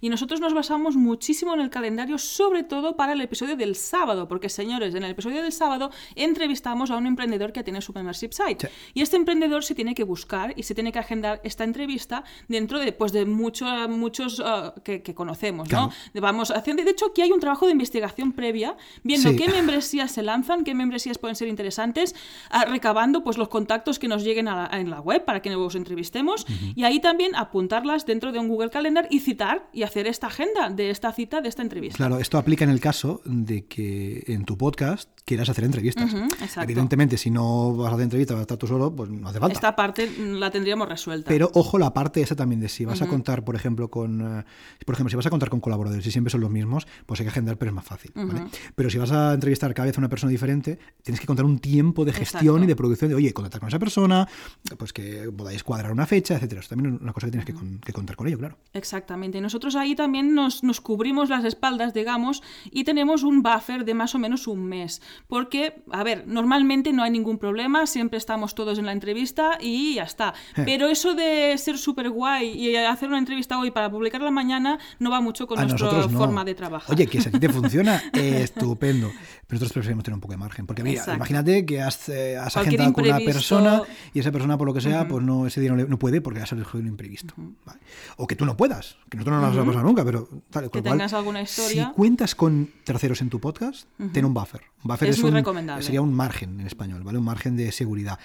Y 0.00 0.08
nosotros 0.08 0.40
nos 0.40 0.54
basamos 0.54 0.96
muchísimo 0.96 1.54
en 1.54 1.60
el 1.60 1.70
calendario, 1.70 2.18
sobre 2.18 2.62
todo 2.62 2.96
para 2.96 3.12
el 3.12 3.20
episodio 3.20 3.56
del 3.56 3.74
sábado, 3.76 4.28
porque 4.28 4.48
señores, 4.48 4.94
en 4.94 5.04
el 5.04 5.12
episodio 5.12 5.42
del 5.42 5.52
sábado 5.52 5.90
entrevistamos 6.14 6.90
a 6.90 6.96
un 6.96 7.06
emprendedor 7.06 7.39
que 7.52 7.64
tiene 7.64 7.80
su 7.80 7.92
membership 7.92 8.30
site. 8.32 8.68
Sí. 8.68 8.74
Y 8.94 9.00
este 9.02 9.16
emprendedor 9.16 9.64
se 9.64 9.74
tiene 9.74 9.94
que 9.94 10.04
buscar 10.04 10.52
y 10.56 10.62
se 10.62 10.74
tiene 10.74 10.92
que 10.92 10.98
agendar 10.98 11.40
esta 11.44 11.64
entrevista 11.64 12.22
dentro 12.48 12.78
de, 12.78 12.92
pues, 12.92 13.12
de 13.12 13.24
mucho- 13.24 13.66
muchos 13.88 14.40
ah, 14.44 14.74
que, 14.84 15.02
que 15.02 15.14
conocemos, 15.14 15.68
¿no? 15.70 15.88
Claro. 15.88 16.20
Vamos 16.20 16.50
haciendo, 16.50 16.84
de 16.84 16.90
hecho, 16.90 17.06
aquí 17.06 17.22
hay 17.22 17.32
un 17.32 17.40
trabajo 17.40 17.66
de 17.66 17.72
investigación 17.72 18.32
previa, 18.32 18.76
viendo 19.02 19.30
Sí. 19.30 19.36
qué 19.36 19.48
membresías 19.48 20.12
se 20.12 20.22
lanzan, 20.22 20.64
qué 20.64 20.74
membresías 20.74 21.18
pueden 21.18 21.34
ser 21.36 21.48
interesantes, 21.48 22.14
ah, 22.50 22.64
recabando 22.66 23.24
pues 23.24 23.38
los 23.38 23.48
contactos 23.48 23.98
que 23.98 24.08
nos 24.08 24.22
lleguen 24.22 24.48
a 24.48 24.68
la- 24.68 24.78
en 24.78 24.90
la 24.90 25.00
web 25.00 25.24
para 25.24 25.40
que 25.42 25.50
nos 25.50 25.74
entrevistemos 25.74 26.46
y 26.76 26.84
ahí 26.84 27.00
también 27.00 27.34
apuntarlas 27.36 28.04
dentro 28.06 28.32
de 28.32 28.38
un 28.38 28.48
Google 28.48 28.70
Calendar 28.70 29.06
y 29.10 29.20
citar 29.20 29.68
y 29.72 29.82
hacer 29.82 30.06
esta 30.06 30.26
agenda 30.26 30.68
de 30.70 30.90
esta 30.90 31.12
cita, 31.12 31.40
de 31.40 31.48
esta 31.48 31.62
entrevista. 31.62 31.96
Claro, 31.96 32.18
esto 32.18 32.38
aplica 32.38 32.64
en 32.64 32.70
el 32.70 32.80
caso 32.80 33.20
de 33.24 33.66
que 33.66 34.24
en 34.26 34.44
tu 34.44 34.56
podcast 34.58 35.08
quieras 35.24 35.48
hacer 35.48 35.64
entrevistas. 35.64 36.12
Exacto. 36.12 36.62
Evidentemente, 36.62 37.16
si 37.16 37.29
no 37.30 37.74
vas 37.76 37.90
a 37.90 37.94
hacer 37.94 38.04
entrevistas, 38.04 38.34
vas 38.34 38.40
a 38.40 38.42
estar 38.42 38.58
tú 38.58 38.66
solo, 38.66 38.94
pues 38.94 39.08
no 39.10 39.28
hace 39.28 39.38
falta. 39.40 39.54
Esta 39.54 39.76
parte 39.76 40.10
la 40.18 40.50
tendríamos 40.50 40.88
resuelta. 40.88 41.28
Pero 41.28 41.50
ojo 41.54 41.78
la 41.78 41.92
parte 41.94 42.20
esa 42.20 42.36
también 42.36 42.60
de 42.60 42.68
si 42.68 42.84
vas 42.84 43.00
a 43.02 43.06
contar, 43.06 43.44
por 43.44 43.56
ejemplo, 43.56 43.88
con 43.90 44.20
eh, 44.20 44.44
por 44.84 44.94
ejemplo, 44.94 45.10
si 45.10 45.16
vas 45.16 45.26
a 45.26 45.30
contar 45.30 45.48
con 45.50 45.60
colaboradores 45.60 46.06
y 46.06 46.10
siempre 46.10 46.30
son 46.30 46.40
los 46.40 46.50
mismos, 46.50 46.86
pues 47.06 47.20
hay 47.20 47.24
que 47.26 47.30
agendar, 47.30 47.56
pero 47.56 47.70
es 47.70 47.74
más 47.74 47.84
fácil. 47.84 48.12
¿vale? 48.14 48.44
Pero 48.74 48.90
si 48.90 48.98
vas 48.98 49.12
a 49.12 49.32
entrevistar 49.34 49.72
cada 49.74 49.86
vez 49.86 49.96
a 49.96 50.00
una 50.00 50.08
persona 50.08 50.30
diferente, 50.30 50.78
tienes 51.02 51.20
que 51.20 51.26
contar 51.26 51.44
un 51.44 51.58
tiempo 51.58 52.04
de 52.04 52.12
gestión 52.12 52.42
Exacto. 52.56 52.64
y 52.64 52.66
de 52.66 52.76
producción 52.76 53.08
de, 53.10 53.14
oye, 53.14 53.32
contactar 53.32 53.60
con 53.60 53.68
esa 53.68 53.78
persona, 53.78 54.28
pues 54.78 54.92
que 54.92 55.30
podáis 55.36 55.62
cuadrar 55.62 55.92
una 55.92 56.06
fecha, 56.06 56.34
etcétera. 56.34 56.60
Eso 56.60 56.70
también 56.70 56.94
es 56.96 57.00
una 57.00 57.12
cosa 57.12 57.26
que 57.26 57.30
tienes 57.32 57.46
que, 57.46 57.54
con- 57.54 57.78
que 57.78 57.92
contar 57.92 58.16
con 58.16 58.26
ello, 58.26 58.38
claro. 58.38 58.56
Exactamente. 58.72 59.38
Y 59.38 59.40
nosotros 59.40 59.76
ahí 59.76 59.94
también 59.94 60.34
nos, 60.34 60.62
nos 60.64 60.80
cubrimos 60.80 61.28
las 61.28 61.44
espaldas, 61.44 61.94
digamos, 61.94 62.42
y 62.70 62.84
tenemos 62.84 63.22
un 63.22 63.42
buffer 63.42 63.84
de 63.84 63.94
más 63.94 64.14
o 64.14 64.18
menos 64.18 64.46
un 64.46 64.64
mes. 64.64 65.00
Porque, 65.28 65.82
a 65.92 66.02
ver, 66.02 66.24
normalmente 66.26 66.92
no 66.92 67.02
hay 67.02 67.10
ningún 67.10 67.19
problema, 67.38 67.86
siempre 67.86 68.18
estamos 68.18 68.54
todos 68.54 68.78
en 68.78 68.86
la 68.86 68.92
entrevista 68.92 69.58
y 69.60 69.94
ya 69.94 70.02
está. 70.04 70.34
Eh. 70.56 70.62
Pero 70.64 70.88
eso 70.88 71.14
de 71.14 71.56
ser 71.58 71.78
súper 71.78 72.10
guay 72.10 72.48
y 72.50 72.74
hacer 72.76 73.08
una 73.08 73.18
entrevista 73.18 73.58
hoy 73.58 73.70
para 73.70 73.90
publicarla 73.90 74.30
mañana 74.30 74.78
no 74.98 75.10
va 75.10 75.20
mucho 75.20 75.46
con 75.46 75.58
A 75.58 75.64
nuestra 75.64 75.90
no. 75.92 76.08
forma 76.10 76.44
de 76.44 76.54
trabajar. 76.54 76.94
Oye, 76.94 77.06
que 77.06 77.20
si 77.20 77.28
a 77.28 77.32
ti 77.32 77.38
te 77.40 77.48
funciona, 77.52 78.02
estupendo. 78.12 79.08
Pero 79.10 79.56
nosotros 79.58 79.72
preferimos 79.72 80.04
tener 80.04 80.14
un 80.14 80.20
poco 80.20 80.32
de 80.32 80.38
margen. 80.38 80.66
Porque 80.66 80.82
mira, 80.82 81.00
Exacto. 81.00 81.16
imagínate 81.16 81.66
que 81.66 81.80
has, 81.82 82.08
eh, 82.08 82.36
has 82.36 82.56
agendado 82.56 82.92
con 82.92 83.04
una 83.04 83.10
imprevisto. 83.20 83.32
persona 83.56 83.82
y 84.14 84.20
esa 84.20 84.30
persona, 84.32 84.56
por 84.56 84.66
lo 84.68 84.74
que 84.74 84.80
sea, 84.80 85.08
pues 85.08 85.24
no, 85.24 85.46
ese 85.46 85.60
día 85.60 85.70
no, 85.70 85.76
le- 85.76 85.86
no 85.88 85.98
puede 85.98 86.20
porque 86.20 86.40
ha 86.40 86.46
surgido 86.46 86.78
un 86.80 86.86
imprevisto. 86.86 87.34
Vale. 87.64 87.80
O 88.16 88.26
que 88.26 88.36
tú 88.36 88.44
no 88.46 88.56
puedas, 88.56 88.96
que 89.08 89.16
nosotros 89.16 89.40
no 89.40 89.48
nos 89.48 89.58
ha 89.58 89.64
pasado 89.64 89.84
nunca, 89.84 90.04
pero 90.04 90.28
tal, 90.50 90.70
con 90.70 90.78
lo 90.78 90.82
cual, 90.82 90.82
tengas 90.98 91.12
alguna 91.14 91.42
historia. 91.42 91.86
Si 91.88 91.92
cuentas 91.94 92.34
con 92.34 92.70
terceros 92.84 93.20
en 93.22 93.30
tu 93.30 93.40
podcast, 93.40 93.88
ten 94.12 94.24
un 94.24 94.34
buffer. 94.34 94.62
Buffer 94.82 95.08
Es 95.10 95.16
es, 95.16 95.22
muy 95.22 95.30
un- 95.30 95.36
recomendable. 95.36 95.82
sería 95.84 96.00
un 96.02 96.12
margen 96.14 96.60
en 96.60 96.66
español, 96.66 97.02
¿vale? 97.02 97.18
Un 97.18 97.24
margen 97.24 97.56
de 97.56 97.70
seguridad. 97.72 98.18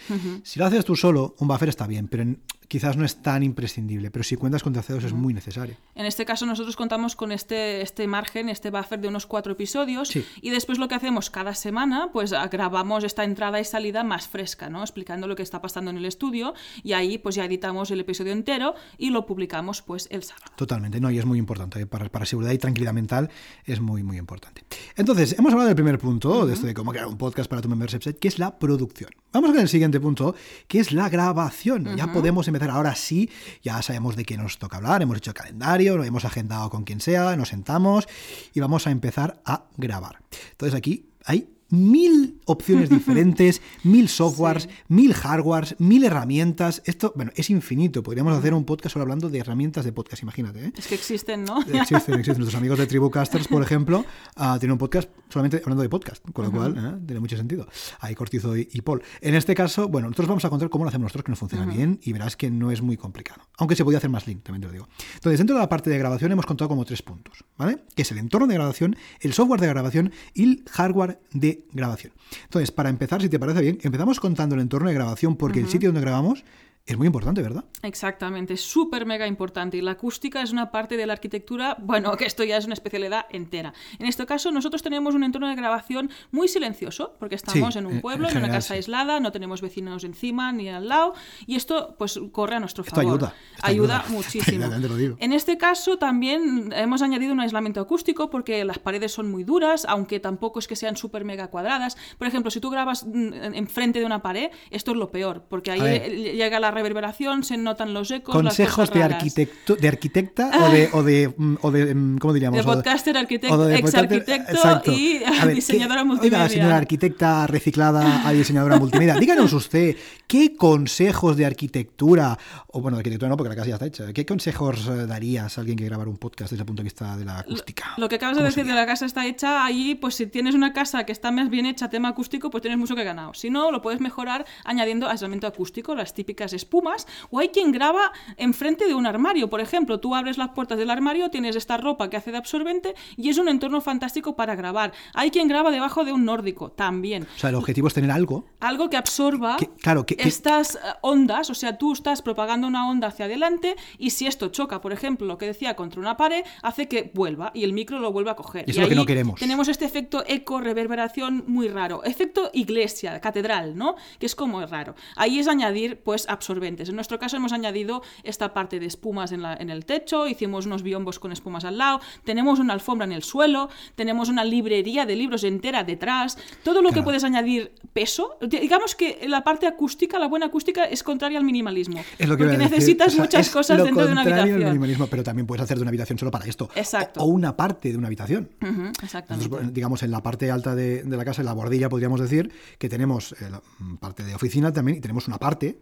Si 0.43 0.59
lo 0.59 0.65
haces 0.65 0.85
tú 0.85 0.95
solo, 0.95 1.35
un 1.39 1.47
buffer 1.47 1.69
está 1.69 1.85
bien, 1.87 2.07
pero 2.07 2.23
en- 2.23 2.39
quizás 2.67 2.97
no 2.97 3.05
es 3.05 3.21
tan 3.21 3.43
imprescindible. 3.43 4.09
Pero 4.09 4.23
si 4.23 4.35
cuentas 4.37 4.63
con 4.63 4.73
terceros 4.73 5.03
es 5.03 5.13
muy 5.13 5.33
necesario. 5.35 5.75
En 5.93 6.05
este 6.07 6.25
caso 6.25 6.45
nosotros 6.47 6.75
contamos 6.75 7.15
con 7.15 7.31
este, 7.31 7.81
este 7.81 8.07
margen, 8.07 8.49
este 8.49 8.71
buffer 8.71 8.99
de 8.99 9.07
unos 9.07 9.27
cuatro 9.27 9.51
episodios 9.53 10.07
Sí. 10.07 10.25
y 10.41 10.49
después 10.49 10.79
lo 10.79 10.87
que 10.87 10.95
hacemos 10.95 11.29
cada 11.29 11.53
semana, 11.53 12.09
pues 12.11 12.33
ah, 12.33 12.47
grabamos 12.47 13.03
esta 13.03 13.23
entrada 13.23 13.59
y 13.59 13.65
salida 13.65 14.03
más 14.03 14.27
fresca, 14.27 14.69
¿no? 14.69 14.81
Explicando 14.81 15.27
lo 15.27 15.35
que 15.35 15.43
está 15.43 15.61
pasando 15.61 15.91
en 15.91 15.97
el 15.97 16.05
estudio 16.05 16.53
y 16.83 16.93
ahí 16.93 17.17
pues 17.19 17.35
ya 17.35 17.45
editamos 17.45 17.91
el 17.91 17.99
episodio 17.99 18.31
entero 18.31 18.73
y 18.97 19.11
lo 19.11 19.25
publicamos 19.27 19.81
pues 19.83 20.07
el 20.09 20.23
sábado. 20.23 20.45
Totalmente, 20.55 20.99
no, 20.99 21.11
y 21.11 21.19
es 21.19 21.25
muy 21.25 21.37
importante. 21.37 21.81
¿eh? 21.81 21.85
Para, 21.85 22.09
para 22.09 22.25
seguridad 22.25 22.51
y 22.51 22.57
tranquilidad 22.57 22.93
mental 22.93 23.29
es 23.65 23.79
muy, 23.79 24.01
muy 24.01 24.17
importante. 24.17 24.63
Entonces, 24.95 25.37
hemos 25.37 25.51
hablado 25.51 25.67
del 25.67 25.75
primer 25.75 25.99
punto, 25.99 26.44
de 26.47 26.53
esto 26.53 26.67
de 26.67 26.73
cómo 26.73 26.91
crear 26.91 27.07
un 27.07 27.17
podcast 27.17 27.49
para 27.49 27.61
tu 27.61 27.69
membership 27.69 28.01
site, 28.01 28.19
que 28.19 28.27
es 28.27 28.39
la 28.39 28.57
producción. 28.59 29.09
Vamos 29.31 29.51
con 29.51 29.59
el 29.59 29.69
siguiente 29.69 29.99
punto, 29.99 30.35
que 30.67 30.79
es 30.79 30.91
la 30.91 31.09
grabación. 31.09 31.95
Ya 31.95 32.11
podemos 32.11 32.47
empezar, 32.47 32.69
ahora 32.69 32.95
sí, 32.95 33.29
ya 33.63 33.81
sabemos 33.81 34.15
de 34.15 34.25
qué 34.25 34.37
nos 34.37 34.57
toca 34.57 34.77
hablar, 34.77 35.01
hemos 35.01 35.17
hecho 35.17 35.33
calendario, 35.33 35.97
lo 35.97 36.03
hemos 36.03 36.25
agendado 36.25 36.69
con 36.69 36.83
quien 36.83 36.99
sea, 36.99 37.35
nos 37.35 37.49
sentamos 37.49 38.07
y 38.53 38.59
vamos 38.59 38.87
a 38.87 38.91
empezar 38.91 39.41
a 39.45 39.65
grabar. 39.77 40.19
Entonces 40.51 40.75
aquí 40.75 41.09
hay 41.25 41.54
mil 41.69 42.41
opciones 42.45 42.89
diferentes, 42.95 43.61
mil 43.83 44.09
softwares, 44.09 44.69
mil 44.87 45.13
hardwares, 45.13 45.75
mil 45.79 46.03
herramientas. 46.03 46.81
Esto, 46.85 47.13
bueno, 47.15 47.31
es 47.35 47.49
infinito. 47.49 48.03
Podríamos 48.03 48.37
hacer 48.37 48.53
un 48.53 48.65
podcast 48.65 48.93
solo 48.93 49.03
hablando 49.03 49.29
de 49.29 49.39
herramientas 49.39 49.85
de 49.85 49.91
podcast, 49.91 50.23
imagínate. 50.23 50.65
¿eh? 50.65 50.73
Es 50.77 50.87
que 50.87 50.95
existen, 50.95 51.43
¿no? 51.43 51.59
Existen, 51.61 52.15
existen. 52.15 52.37
Nuestros 52.37 52.55
amigos 52.55 52.79
de 52.79 52.87
Tribucasters, 52.87 53.47
por 53.47 53.61
ejemplo, 53.63 54.05
ah, 54.35 54.57
tienen 54.59 54.73
un 54.73 54.77
podcast 54.77 55.09
solamente 55.29 55.57
hablando 55.57 55.81
de 55.81 55.89
podcast, 55.89 56.23
con 56.31 56.45
lo 56.45 56.51
cual 56.51 56.75
¿eh? 56.77 57.03
tiene 57.05 57.19
mucho 57.19 57.37
sentido. 57.37 57.67
Hay 57.99 58.15
Cortizo 58.15 58.55
y, 58.57 58.69
y 58.71 58.81
Paul. 58.81 59.01
En 59.21 59.35
este 59.35 59.55
caso, 59.55 59.87
bueno, 59.87 60.07
nosotros 60.07 60.27
vamos 60.27 60.45
a 60.45 60.49
contar 60.49 60.69
cómo 60.69 60.85
lo 60.85 60.89
hacemos 60.89 61.05
nosotros, 61.05 61.25
que 61.25 61.31
nos 61.31 61.39
funciona 61.39 61.65
bien 61.65 61.99
y 62.03 62.13
verás 62.13 62.35
que 62.35 62.49
no 62.49 62.71
es 62.71 62.81
muy 62.81 62.97
complicado. 62.97 63.41
Aunque 63.57 63.75
se 63.75 63.83
podía 63.83 63.97
hacer 63.97 64.09
más 64.09 64.27
link, 64.27 64.43
también 64.43 64.61
te 64.61 64.67
lo 64.67 64.73
digo. 64.73 64.87
Entonces, 65.15 65.39
dentro 65.39 65.55
de 65.55 65.61
la 65.61 65.69
parte 65.69 65.89
de 65.89 65.97
grabación 65.97 66.31
hemos 66.31 66.45
contado 66.45 66.69
como 66.69 66.85
tres 66.85 67.01
puntos, 67.01 67.43
¿vale? 67.57 67.79
Que 67.95 68.01
es 68.01 68.11
el 68.11 68.17
entorno 68.17 68.47
de 68.47 68.53
grabación, 68.55 68.95
el 69.19 69.33
software 69.33 69.61
de 69.61 69.67
grabación 69.67 70.11
y 70.33 70.43
el 70.43 70.63
hardware 70.69 71.19
de 71.31 71.54
grabación. 71.71 72.13
Entonces, 72.43 72.71
para 72.71 72.89
empezar, 72.89 73.21
si 73.21 73.29
te 73.29 73.39
parece 73.39 73.61
bien, 73.61 73.79
empezamos 73.81 74.19
contando 74.19 74.55
el 74.55 74.61
entorno 74.61 74.87
de 74.89 74.93
grabación 74.93 75.35
porque 75.35 75.59
el 75.59 75.67
sitio 75.67 75.89
donde 75.89 76.01
grabamos 76.01 76.43
es 76.87 76.97
muy 76.97 77.07
importante, 77.07 77.41
¿verdad? 77.41 77.65
Exactamente, 77.81 78.53
es 78.53 78.61
súper 78.61 79.07
mega 79.07 79.25
importante. 79.25 79.75
Y 79.77 79.81
la 79.81 79.91
acústica 79.91 80.43
es 80.43 80.51
una 80.51 80.69
parte 80.69 80.97
de 80.97 81.07
la 81.07 81.13
arquitectura, 81.13 81.75
bueno, 81.79 82.15
que 82.15 82.25
esto 82.25 82.43
ya 82.43 82.57
es 82.57 82.65
una 82.65 82.75
especialidad 82.75 83.25
entera. 83.31 83.73
En 83.97 84.05
este 84.05 84.27
caso, 84.27 84.51
nosotros 84.51 84.83
tenemos 84.83 85.15
un 85.15 85.23
entorno 85.23 85.47
de 85.49 85.55
grabación 85.55 86.11
muy 86.31 86.47
silencioso, 86.47 87.15
porque 87.19 87.33
estamos 87.35 87.73
Sí, 87.73 87.79
en 87.79 87.87
un 87.87 88.01
pueblo, 88.01 88.27
en, 88.27 88.33
general, 88.33 88.49
una 88.51 88.57
casa 88.57 88.67
sí. 88.69 88.73
aislada, 88.75 89.19
no 89.19 89.31
tenemos 89.31 89.61
vecinos 89.61 90.03
encima 90.03 90.51
ni 90.51 90.69
al 90.69 90.87
lado, 90.87 91.15
y 91.47 91.55
esto 91.55 91.95
pues 91.97 92.19
corre 92.31 92.57
a 92.57 92.59
nuestro 92.59 92.83
Esto 92.83 92.97
favor. 92.97 93.13
ayuda, 93.13 93.33
esto 93.55 93.67
ayuda, 93.67 93.99
ayuda. 94.01 94.09
muchísimo. 94.15 94.67
Lo 94.67 94.95
digo. 94.95 95.15
En 95.19 95.33
este 95.33 95.57
caso 95.57 95.97
también 95.97 96.71
hemos 96.71 97.01
añadido 97.01 97.33
un 97.33 97.39
aislamiento 97.39 97.79
acústico 97.81 98.29
porque 98.29 98.63
las 98.63 98.77
paredes 98.77 99.11
son 99.11 99.31
muy 99.31 99.43
duras, 99.43 99.85
aunque 99.89 100.19
tampoco 100.19 100.59
es 100.59 100.67
que 100.67 100.75
sean 100.75 100.97
súper 100.97 101.25
mega 101.25 101.47
cuadradas. 101.47 101.97
Por 102.19 102.27
ejemplo, 102.27 102.51
si 102.51 102.59
tú 102.59 102.69
grabas 102.69 103.05
mm, 103.05 103.55
enfrente 103.55 103.99
de 103.99 104.05
una 104.05 104.21
pared, 104.21 104.51
esto 104.69 104.91
es 104.91 104.97
lo 104.97 105.09
peor, 105.09 105.45
porque 105.49 105.71
ahí 105.71 105.81
eh, 105.81 106.33
llega 106.35 106.59
la 106.59 106.74
reverberación, 106.75 107.43
se 107.43 107.57
notan 107.57 107.93
los 107.93 108.11
ecos. 108.11 108.35
Consejos 108.35 108.89
las 108.89 108.93
de, 108.93 109.03
arquitecto, 109.03 109.75
de 109.75 109.87
arquitecta 109.87 110.51
o 110.61 110.69
de, 110.71 110.89
o 110.93 111.01
de, 111.03 111.33
mm, 111.35 111.55
o 111.61 111.71
de, 111.71 111.95
mm, 111.95 112.17
¿cómo 112.19 112.33
diríamos? 112.33 112.57
De 112.59 112.63
podcaster, 112.63 113.17
arquitecto, 113.17 113.69
ex 113.69 113.95
arquitecto 113.95 114.51
exacto. 114.51 114.91
y 114.91 115.23
A 115.23 115.45
ver, 115.45 115.55
diseñadora 115.55 116.01
¿qué- 116.01 116.05
multimedia. 116.05 116.37
Oiga, 116.43 116.49
señora 116.49 116.77
arquitecta 116.77 117.47
reciclada 117.47 118.27
a 118.27 118.31
diseñadora 118.31 118.77
multimedia, 118.77 119.15
díganos 119.15 119.51
usted, 119.53 119.95
¿qué 120.27 120.55
consejos 120.55 121.37
de 121.37 121.45
arquitectura, 121.45 122.37
o 122.67 122.81
bueno, 122.81 122.97
de 122.97 122.99
arquitectura 123.01 123.29
no, 123.29 123.37
porque 123.37 123.49
la 123.49 123.55
casa 123.55 123.69
ya 123.69 123.75
está 123.75 123.85
hecha, 123.85 124.13
¿qué 124.13 124.25
consejos 124.25 124.87
eh, 124.87 125.05
darías 125.07 125.57
a 125.57 125.61
alguien 125.61 125.77
que 125.77 125.85
grabar 125.85 126.07
un 126.07 126.17
podcast 126.17 126.51
desde 126.51 126.61
el 126.63 126.65
punto 126.67 126.81
de 126.81 126.85
vista 126.85 127.17
de 127.17 127.25
la 127.25 127.39
acústica? 127.39 127.93
Lo 127.97 128.07
que 128.09 128.15
acabas 128.15 128.35
de 128.35 128.39
¿Cómo 128.41 128.45
decir 128.47 128.63
sería? 128.63 128.75
de 128.75 128.81
la 128.81 128.85
casa 128.85 129.05
está 129.05 129.25
hecha, 129.25 129.65
ahí 129.65 129.95
pues 129.95 130.15
si 130.15 130.27
tienes 130.27 130.55
una 130.55 130.73
casa 130.73 131.05
que 131.05 131.11
está 131.11 131.31
más 131.31 131.49
bien 131.49 131.65
hecha 131.65 131.89
tema 131.89 132.09
acústico, 132.09 132.49
pues 132.49 132.61
tienes 132.61 132.77
mucho 132.79 132.95
que 132.95 133.03
ganar. 133.03 133.35
Si 133.35 133.49
no, 133.49 133.71
lo 133.71 133.81
puedes 133.81 134.01
mejorar 134.01 134.45
añadiendo 134.63 135.07
aislamiento 135.07 135.47
acústico, 135.47 135.95
las 135.95 136.13
típicas 136.13 136.53
espumas, 136.65 137.07
o 137.29 137.39
hay 137.39 137.49
quien 137.49 137.71
graba 137.71 138.11
enfrente 138.37 138.87
de 138.87 138.93
un 138.95 139.05
armario, 139.05 139.49
por 139.49 139.61
ejemplo, 139.61 139.99
tú 139.99 140.15
abres 140.15 140.37
las 140.37 140.49
puertas 140.49 140.77
del 140.77 140.89
armario, 140.89 141.29
tienes 141.29 141.55
esta 141.55 141.77
ropa 141.77 142.09
que 142.09 142.17
hace 142.17 142.31
de 142.31 142.37
absorbente 142.37 142.95
y 143.17 143.29
es 143.29 143.37
un 143.37 143.47
entorno 143.49 143.81
fantástico 143.81 144.35
para 144.35 144.55
grabar. 144.55 144.91
Hay 145.13 145.31
quien 145.31 145.47
graba 145.47 145.71
debajo 145.71 146.03
de 146.05 146.11
un 146.11 146.25
nórdico, 146.25 146.71
también. 146.71 147.27
O 147.35 147.39
sea, 147.39 147.49
el 147.49 147.55
objetivo 147.55 147.87
es 147.87 147.93
tener 147.93 148.11
algo 148.11 148.45
Algo 148.59 148.89
que 148.89 148.97
absorba 148.97 149.57
Que- 149.57 149.69
claro, 149.69 150.05
que- 150.05 150.15
que- 150.17 150.27
estas 150.27 150.75
eh, 150.75 150.79
ondas, 151.01 151.49
o 151.49 151.53
sea, 151.53 151.77
tú 151.77 151.93
estás 151.93 152.21
propagando 152.21 152.67
una 152.67 152.89
onda 152.89 153.07
hacia 153.09 153.25
adelante 153.25 153.75
y 153.97 154.09
si 154.09 154.25
esto 154.27 154.49
choca, 154.49 154.81
por 154.81 154.91
ejemplo, 154.91 155.27
lo 155.27 155.37
que 155.37 155.45
decía, 155.45 155.75
contra 155.75 156.01
una 156.01 156.17
pared, 156.17 156.43
hace 156.63 156.87
que 156.87 157.11
vuelva 157.13 157.51
y 157.53 157.63
el 157.63 157.73
micro 157.73 157.99
lo 157.99 158.11
vuelva 158.11 158.31
a 158.31 158.35
coger. 158.35 158.65
Y 158.67 158.71
eso 158.71 158.81
es 158.81 158.85
lo 158.85 158.89
que 158.89 158.95
no 158.95 159.05
queremos. 159.05 159.39
Tenemos 159.39 159.67
este 159.67 159.85
efecto 159.85 160.23
eco, 160.27 160.59
reverberación 160.61 161.43
muy 161.47 161.67
raro. 161.67 162.03
Efecto 162.03 162.49
iglesia, 162.53 163.19
catedral, 163.21 163.75
¿no? 163.77 163.95
Que 164.19 164.25
es 164.25 164.35
como 164.35 164.65
raro. 164.65 164.95
Ahí 165.15 165.39
es 165.39 165.47
añadir, 165.47 166.01
pues, 166.03 166.25
absorbentes. 166.55 166.89
En 166.89 166.95
nuestro 166.95 167.19
caso 167.19 167.35
hemos 167.37 167.51
añadido 167.51 168.01
esta 168.23 168.53
parte 168.53 168.79
de 168.79 168.85
espumas 168.85 169.31
en, 169.31 169.41
la- 169.41 169.55
en 169.55 169.69
el 169.69 169.85
techo, 169.85 170.27
hicimos 170.27 170.65
unos 170.65 170.83
biombos 170.83 171.19
con 171.19 171.31
espumas 171.31 171.65
al 171.65 171.77
lado, 171.77 171.99
tenemos 172.23 172.59
una 172.59 172.73
alfombra 172.73 173.05
en 173.05 173.11
el 173.11 173.23
suelo, 173.23 173.69
tenemos 173.95 174.29
una 174.29 174.43
librería 174.45 175.05
de 175.05 175.15
libros 175.15 175.43
entera 175.43 175.83
detrás, 175.83 176.37
todo 176.63 176.81
lo 176.81 176.89
que 176.89 176.95
Claro. 176.95 177.05
puedes 177.05 177.23
añadir 177.25 177.73
peso. 177.91 178.37
Digamos 178.41 178.95
que 178.95 179.25
la 179.27 179.43
parte 179.43 179.67
acústica, 179.67 180.17
la 180.17 180.27
buena 180.29 180.45
acústica, 180.45 180.85
es 180.85 181.03
contraria 181.03 181.37
al 181.37 181.43
minimalismo. 181.43 181.97
Es 182.17 182.29
lo 182.29 182.37
que 182.37 182.43
porque 182.45 182.57
decir. 182.57 182.71
necesitas 182.71 183.07
O 183.09 183.11
sea, 183.15 183.23
muchas 183.25 183.49
cosas 183.49 183.77
dentro 183.83 184.05
de 184.05 184.11
una 184.13 184.21
contrario 184.23 184.43
al 184.43 184.49
habitación. 184.51 184.69
minimalismo, 184.69 185.07
pero 185.07 185.23
también 185.23 185.45
puedes 185.45 185.61
hacer 185.63 185.75
de 185.77 185.81
una 185.83 185.89
habitación 185.89 186.17
solo 186.17 186.31
para 186.31 186.45
esto. 186.45 186.69
Exacto. 186.75 187.19
O, 187.19 187.25
o 187.25 187.27
una 187.27 187.57
parte 187.57 187.91
de 187.91 187.97
una 187.97 188.07
habitación. 188.07 188.49
Ujú, 188.61 188.91
exactamente. 189.03 189.49
Nosotros, 189.49 189.73
digamos, 189.73 190.03
en 190.03 190.11
la 190.11 190.23
parte 190.23 190.49
alta 190.51 190.73
de, 190.75 191.03
de 191.03 191.17
la 191.17 191.25
casa, 191.25 191.41
en 191.41 191.47
la 191.47 191.53
bordilla, 191.53 191.89
podríamos 191.89 192.21
decir 192.21 192.51
que 192.77 192.87
tenemos 192.87 193.33
eh, 193.41 193.49
la 193.49 193.61
parte 193.99 194.23
de 194.23 194.35
oficina 194.35 194.71
también 194.71 194.97
y 194.97 195.01
tenemos 195.01 195.27
una 195.27 195.37
parte 195.37 195.79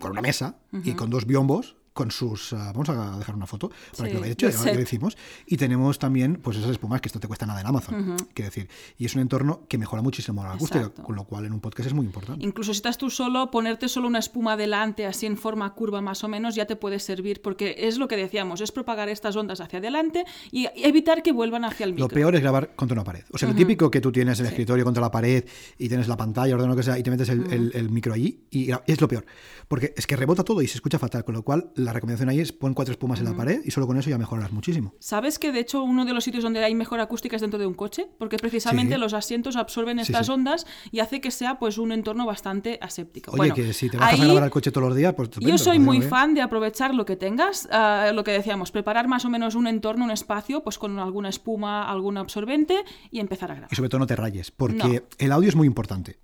con 0.00 0.12
una 0.12 0.22
mesa 0.22 0.58
y 0.84 0.92
con 0.92 1.10
dos 1.10 1.26
biombos 1.26 1.76
con 1.96 2.10
sus... 2.10 2.52
ah, 2.52 2.72
vamos 2.74 2.88
a 2.90 3.18
dejar 3.18 3.34
una 3.34 3.46
foto 3.46 3.70
para 3.70 3.80
Sí, 3.96 4.04
que 4.04 4.14
lo 4.14 4.20
veáis 4.20 4.36
ya, 4.36 4.72
lo 4.74 4.80
hicimos. 4.80 5.16
Y 5.46 5.56
tenemos 5.56 5.98
también 5.98 6.36
pues 6.42 6.58
esas 6.58 6.70
espumas 6.70 7.00
que 7.00 7.08
esto 7.08 7.18
te 7.18 7.26
cuesta 7.26 7.46
nada 7.46 7.62
en 7.62 7.66
Amazon, 7.66 8.16
quiero 8.34 8.50
decir. 8.50 8.68
Y 8.98 9.06
es 9.06 9.14
un 9.14 9.22
entorno 9.22 9.62
que 9.68 9.78
mejora 9.78 10.02
muchísimo 10.02 10.44
la 10.44 10.52
acústica, 10.52 10.90
con 10.90 11.16
lo 11.16 11.24
cual 11.24 11.46
en 11.46 11.52
un 11.54 11.60
podcast 11.60 11.86
es 11.86 11.94
muy 11.94 12.04
importante. 12.04 12.44
Incluso 12.44 12.72
si 12.74 12.78
estás 12.78 12.98
tú 12.98 13.08
solo, 13.10 13.50
ponerte 13.50 13.88
solo 13.88 14.06
una 14.08 14.18
espuma 14.18 14.56
delante, 14.58 15.06
así 15.06 15.24
en 15.26 15.38
forma 15.38 15.72
curva 15.74 16.00
más 16.02 16.22
o 16.22 16.28
menos, 16.28 16.54
ya 16.54 16.66
te 16.66 16.76
puede 16.76 16.98
servir, 16.98 17.40
porque 17.40 17.74
es 17.78 17.96
lo 17.96 18.08
que 18.08 18.16
decíamos, 18.16 18.60
es 18.60 18.72
propagar 18.72 19.08
estas 19.08 19.34
ondas 19.36 19.60
hacia 19.62 19.78
adelante 19.78 20.24
y 20.52 20.68
evitar 20.76 21.22
que 21.22 21.32
vuelvan 21.32 21.64
hacia 21.64 21.84
el 21.84 21.92
micro. 21.92 22.04
Lo 22.08 22.08
peor 22.14 22.34
es 22.34 22.42
grabar 22.42 22.76
contra 22.76 22.92
una 22.94 23.04
pared. 23.04 23.24
O 23.32 23.38
sea, 23.38 23.48
lo 23.48 23.54
típico 23.54 23.90
que 23.90 24.02
tú 24.02 24.12
tienes 24.12 24.38
el 24.40 24.46
escritorio 24.46 24.84
contra 24.84 25.00
la 25.00 25.10
pared 25.10 25.44
y 25.78 25.88
tienes 25.88 26.08
la 26.08 26.16
pantalla, 26.18 26.54
ordenado 26.54 26.74
lo 26.74 26.76
que 26.76 26.82
sea, 26.82 26.98
y 26.98 27.02
te 27.02 27.10
metes 27.10 27.28
el, 27.30 27.50
el- 27.52 27.70
el 27.74 27.88
micro 27.90 28.12
allí 28.12 28.44
y 28.50 28.70
es 28.86 29.00
lo 29.00 29.08
peor. 29.08 29.24
Porque 29.68 29.94
es 29.96 30.06
que 30.06 30.14
rebota 30.16 30.44
todo 30.44 30.60
y 30.62 30.66
se 30.68 30.74
escucha 30.76 30.98
fatal. 30.98 31.24
Con 31.24 31.34
lo 31.34 31.42
cual, 31.42 31.70
la 31.86 31.92
recomendación 31.94 32.28
ahí 32.28 32.40
es 32.40 32.52
pon 32.52 32.74
cuatro 32.74 32.92
espumas 32.92 33.18
en 33.20 33.24
la 33.24 33.34
pared 33.36 33.60
y 33.64 33.70
solo 33.70 33.86
con 33.86 33.96
eso 33.96 34.10
ya 34.10 34.18
mejoras 34.18 34.52
muchísimo. 34.52 34.92
¿Sabes 34.98 35.38
que 35.38 35.52
de 35.52 35.60
hecho 35.60 35.82
uno 35.82 36.04
de 36.04 36.12
los 36.12 36.24
sitios 36.24 36.42
donde 36.44 36.62
hay 36.62 36.74
mejor 36.74 37.00
acústica 37.00 37.36
es 37.36 37.42
dentro 37.42 37.58
de 37.58 37.66
un 37.66 37.74
coche? 37.74 38.06
Porque 38.18 38.36
precisamente 38.36 38.94
Sí. 38.94 39.00
los 39.00 39.14
asientos 39.14 39.56
absorben 39.56 39.98
estas 39.98 40.26
sí. 40.26 40.32
ondas 40.32 40.66
y 40.92 41.00
hace 41.00 41.20
que 41.20 41.30
sea 41.30 41.58
pues 41.58 41.78
un 41.78 41.92
entorno 41.92 42.26
bastante 42.26 42.78
aséptico. 42.82 43.30
Oye, 43.30 43.38
Bueno, 43.38 43.54
que 43.54 43.72
si 43.72 43.88
te 43.88 43.96
vas 43.96 44.12
a 44.12 44.16
grabar 44.22 44.42
al 44.42 44.50
coche 44.50 44.70
todos 44.70 44.88
los 44.88 44.96
días, 44.96 45.14
pues 45.14 45.30
Yo 45.30 45.56
soy 45.56 45.76
pues, 45.78 45.86
muy 45.86 46.02
fan 46.02 46.34
de 46.34 46.42
aprovechar 46.42 46.94
lo 46.94 47.04
que 47.06 47.16
tengas, 47.16 47.68
ah, 47.70 48.10
lo 48.14 48.22
que 48.24 48.32
decíamos, 48.32 48.70
preparar 48.72 49.08
más 49.08 49.24
o 49.24 49.30
menos 49.30 49.54
un 49.54 49.66
entorno, 49.66 50.04
un 50.04 50.10
espacio, 50.10 50.62
pues 50.62 50.78
con 50.78 50.98
alguna 50.98 51.28
espuma, 51.28 51.88
algún 51.90 52.16
absorbente 52.18 52.84
y 53.10 53.20
empezar 53.20 53.50
a 53.50 53.54
grabar. 53.54 53.72
Y 53.72 53.76
sobre 53.76 53.88
todo 53.88 54.00
no 54.00 54.06
te 54.06 54.16
rayes, 54.16 54.50
porque 54.50 54.76
No. 55.00 55.06
el 55.18 55.32
audio 55.32 55.48
es 55.48 55.56
muy 55.56 55.66
importante. 55.66 56.18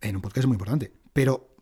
En 0.00 0.16
un 0.16 0.22
podcast 0.22 0.38
es 0.44 0.46
muy 0.46 0.54
importante, 0.54 0.92
pero 1.12 1.53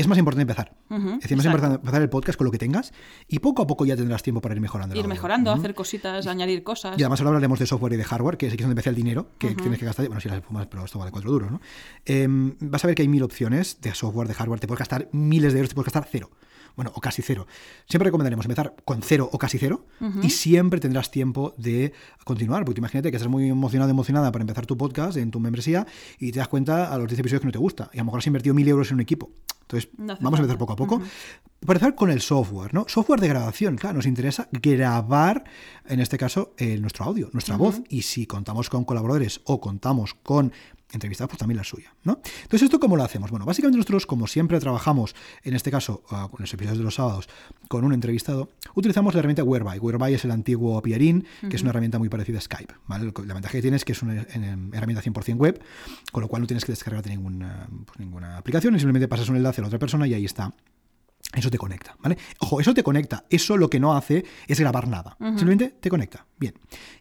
es 0.00 0.08
más 0.08 0.18
importante 0.18 0.42
empezar. 0.42 0.72
Es 0.90 1.20
decir, 1.20 1.36
más 1.36 1.46
importante 1.46 1.76
empezar 1.76 2.02
el 2.02 2.08
podcast 2.08 2.36
con 2.36 2.46
lo 2.46 2.50
que 2.50 2.58
tengas 2.58 2.92
y 3.28 3.38
poco 3.38 3.62
a 3.62 3.66
poco 3.66 3.86
ya 3.86 3.96
tendrás 3.96 4.22
tiempo 4.22 4.40
para 4.40 4.54
ir 4.54 4.60
mejorando. 4.60 4.96
Ir 4.96 5.06
mejorando, 5.06 5.52
hacer 5.52 5.74
cositas, 5.74 6.26
añadir 6.26 6.62
cosas. 6.62 6.98
Y 6.98 7.02
además 7.02 7.20
ahora 7.20 7.30
hablaremos 7.30 7.58
de 7.58 7.66
software 7.66 7.92
y 7.92 7.96
de 7.96 8.04
hardware, 8.04 8.36
que 8.36 8.46
es 8.46 8.56
donde 8.56 8.72
empieza 8.72 8.90
el 8.90 8.96
dinero, 8.96 9.28
que 9.38 9.54
tienes 9.54 9.78
que 9.78 9.86
gastar. 9.86 10.06
Bueno, 10.06 10.20
si 10.20 10.28
las 10.28 10.38
espumas, 10.38 10.66
pero 10.66 10.84
esto 10.84 10.98
vale 10.98 11.10
cuatro 11.10 11.30
duros, 11.30 11.50
¿no? 11.50 11.60
Em, 12.04 12.54
vas 12.60 12.84
a 12.84 12.86
ver 12.86 12.96
que 12.96 13.02
hay 13.02 13.08
mil 13.08 13.22
opciones 13.22 13.80
de 13.80 13.94
software, 13.94 14.28
de 14.28 14.34
hardware. 14.34 14.60
Te 14.60 14.66
puedes 14.66 14.80
gastar 14.80 15.08
miles 15.12 15.52
de 15.52 15.60
euros, 15.60 15.68
te 15.68 15.74
puedes 15.74 15.92
gastar 15.92 16.08
cero. 16.10 16.30
Bueno, 16.76 16.92
o 16.94 17.00
casi 17.00 17.22
cero. 17.22 17.46
Siempre 17.88 18.06
recomendaremos 18.06 18.44
empezar 18.44 18.74
con 18.84 19.02
cero 19.02 19.28
o 19.32 19.38
casi 19.38 19.58
cero 19.58 19.86
y 20.22 20.30
siempre 20.30 20.80
tendrás 20.80 21.10
tiempo 21.10 21.54
de 21.58 21.92
continuar. 22.24 22.64
Porque 22.64 22.80
imagínate 22.80 23.10
que 23.10 23.16
estás 23.16 23.30
muy 23.30 23.48
emocionado, 23.48 23.90
emocionada 23.90 24.32
para 24.32 24.42
empezar 24.42 24.66
tu 24.66 24.76
podcast 24.76 25.16
en 25.16 25.30
tu 25.30 25.40
membresía 25.40 25.86
y 26.18 26.32
te 26.32 26.38
das 26.38 26.48
cuenta 26.48 26.92
a 26.92 26.98
los 26.98 27.08
10 27.08 27.20
episodios 27.20 27.40
que 27.40 27.46
no 27.46 27.52
te 27.52 27.58
gusta. 27.58 27.90
Y 27.92 27.98
a 27.98 28.00
lo 28.00 28.06
mejor 28.06 28.18
has 28.18 28.26
invertido 28.26 28.54
mil 28.54 28.68
euros 28.68 28.88
en 28.90 28.94
un 28.94 29.00
equipo. 29.00 29.30
Entonces, 29.62 29.90
No 29.98 30.16
vamos 30.20 30.40
a 30.40 30.42
empezar 30.42 30.58
poco 30.58 30.72
a 30.72 30.76
poco. 30.76 30.98
Para 30.98 31.76
empezar 31.76 31.94
con 31.94 32.10
el 32.10 32.20
software, 32.20 32.74
¿no? 32.74 32.86
Software 32.88 33.20
de 33.20 33.28
grabación, 33.28 33.76
claro, 33.76 33.96
nos 33.96 34.06
interesa 34.06 34.48
grabar, 34.50 35.44
en 35.86 36.00
este 36.00 36.18
caso, 36.18 36.54
eh, 36.56 36.78
nuestro 36.78 37.04
audio, 37.04 37.30
nuestra 37.32 37.56
voz. 37.56 37.80
Y 37.88 38.02
si 38.02 38.26
contamos 38.26 38.68
con 38.68 38.84
colaboradores 38.84 39.42
o 39.44 39.60
contamos 39.60 40.14
con 40.14 40.52
entrevistados, 40.92 41.30
pues 41.30 41.38
también 41.38 41.56
la 41.56 41.64
suya, 41.64 41.94
¿no? 42.04 42.20
Entonces, 42.42 42.62
¿esto 42.62 42.80
cómo 42.80 42.96
lo 42.96 43.02
hacemos? 43.02 43.30
Bueno, 43.30 43.46
básicamente 43.46 43.78
nosotros, 43.78 44.06
como 44.06 44.26
siempre 44.26 44.58
trabajamos, 44.60 45.14
en 45.42 45.54
este 45.54 45.70
caso, 45.70 46.02
ah, 46.10 46.28
con 46.30 46.40
los 46.40 46.52
episodios 46.52 46.78
de 46.78 46.84
los 46.84 46.94
sábados, 46.94 47.28
con 47.68 47.84
un 47.84 47.92
entrevistado, 47.92 48.50
utilizamos 48.74 49.14
la 49.14 49.20
herramienta 49.20 49.44
Whereby. 49.44 49.78
Whereby 49.78 50.14
es 50.14 50.24
el 50.24 50.30
antiguo 50.30 50.80
Pierin, 50.82 51.26
que 51.48 51.56
es 51.56 51.62
una 51.62 51.70
herramienta 51.70 51.98
muy 51.98 52.08
parecida 52.08 52.38
a 52.38 52.40
Skype, 52.40 52.74
¿vale? 52.86 53.12
La 53.26 53.34
ventaja 53.34 53.52
que 53.52 53.62
tiene 53.62 53.76
es 53.76 53.84
que 53.84 53.92
es 53.92 54.02
una 54.02 54.14
herramienta 54.72 55.02
100% 55.02 55.36
web, 55.36 55.60
con 56.12 56.22
lo 56.22 56.28
cual 56.28 56.42
no 56.42 56.46
tienes 56.46 56.64
que 56.64 56.72
descargarte 56.72 57.10
ninguna, 57.10 57.68
pues, 57.86 57.98
ninguna 57.98 58.36
aplicación 58.38 58.74
y 58.74 58.78
simplemente 58.78 59.08
pasas 59.08 59.28
un 59.28 59.36
enlace 59.36 59.60
a 59.60 59.62
la 59.62 59.68
otra 59.68 59.78
persona 59.78 60.06
y 60.06 60.14
ahí 60.14 60.24
está 60.24 60.54
eso 61.34 61.50
te 61.50 61.58
conecta, 61.58 61.96
¿vale? 62.00 62.18
Ojo, 62.40 62.60
eso 62.60 62.74
te 62.74 62.82
conecta. 62.82 63.24
Eso 63.30 63.56
lo 63.56 63.70
que 63.70 63.78
no 63.78 63.94
hace 63.94 64.24
es 64.48 64.58
grabar 64.58 64.88
nada. 64.88 65.16
Simplemente 65.18 65.76
te 65.80 65.88
conecta. 65.88 66.26
Bien. 66.38 66.54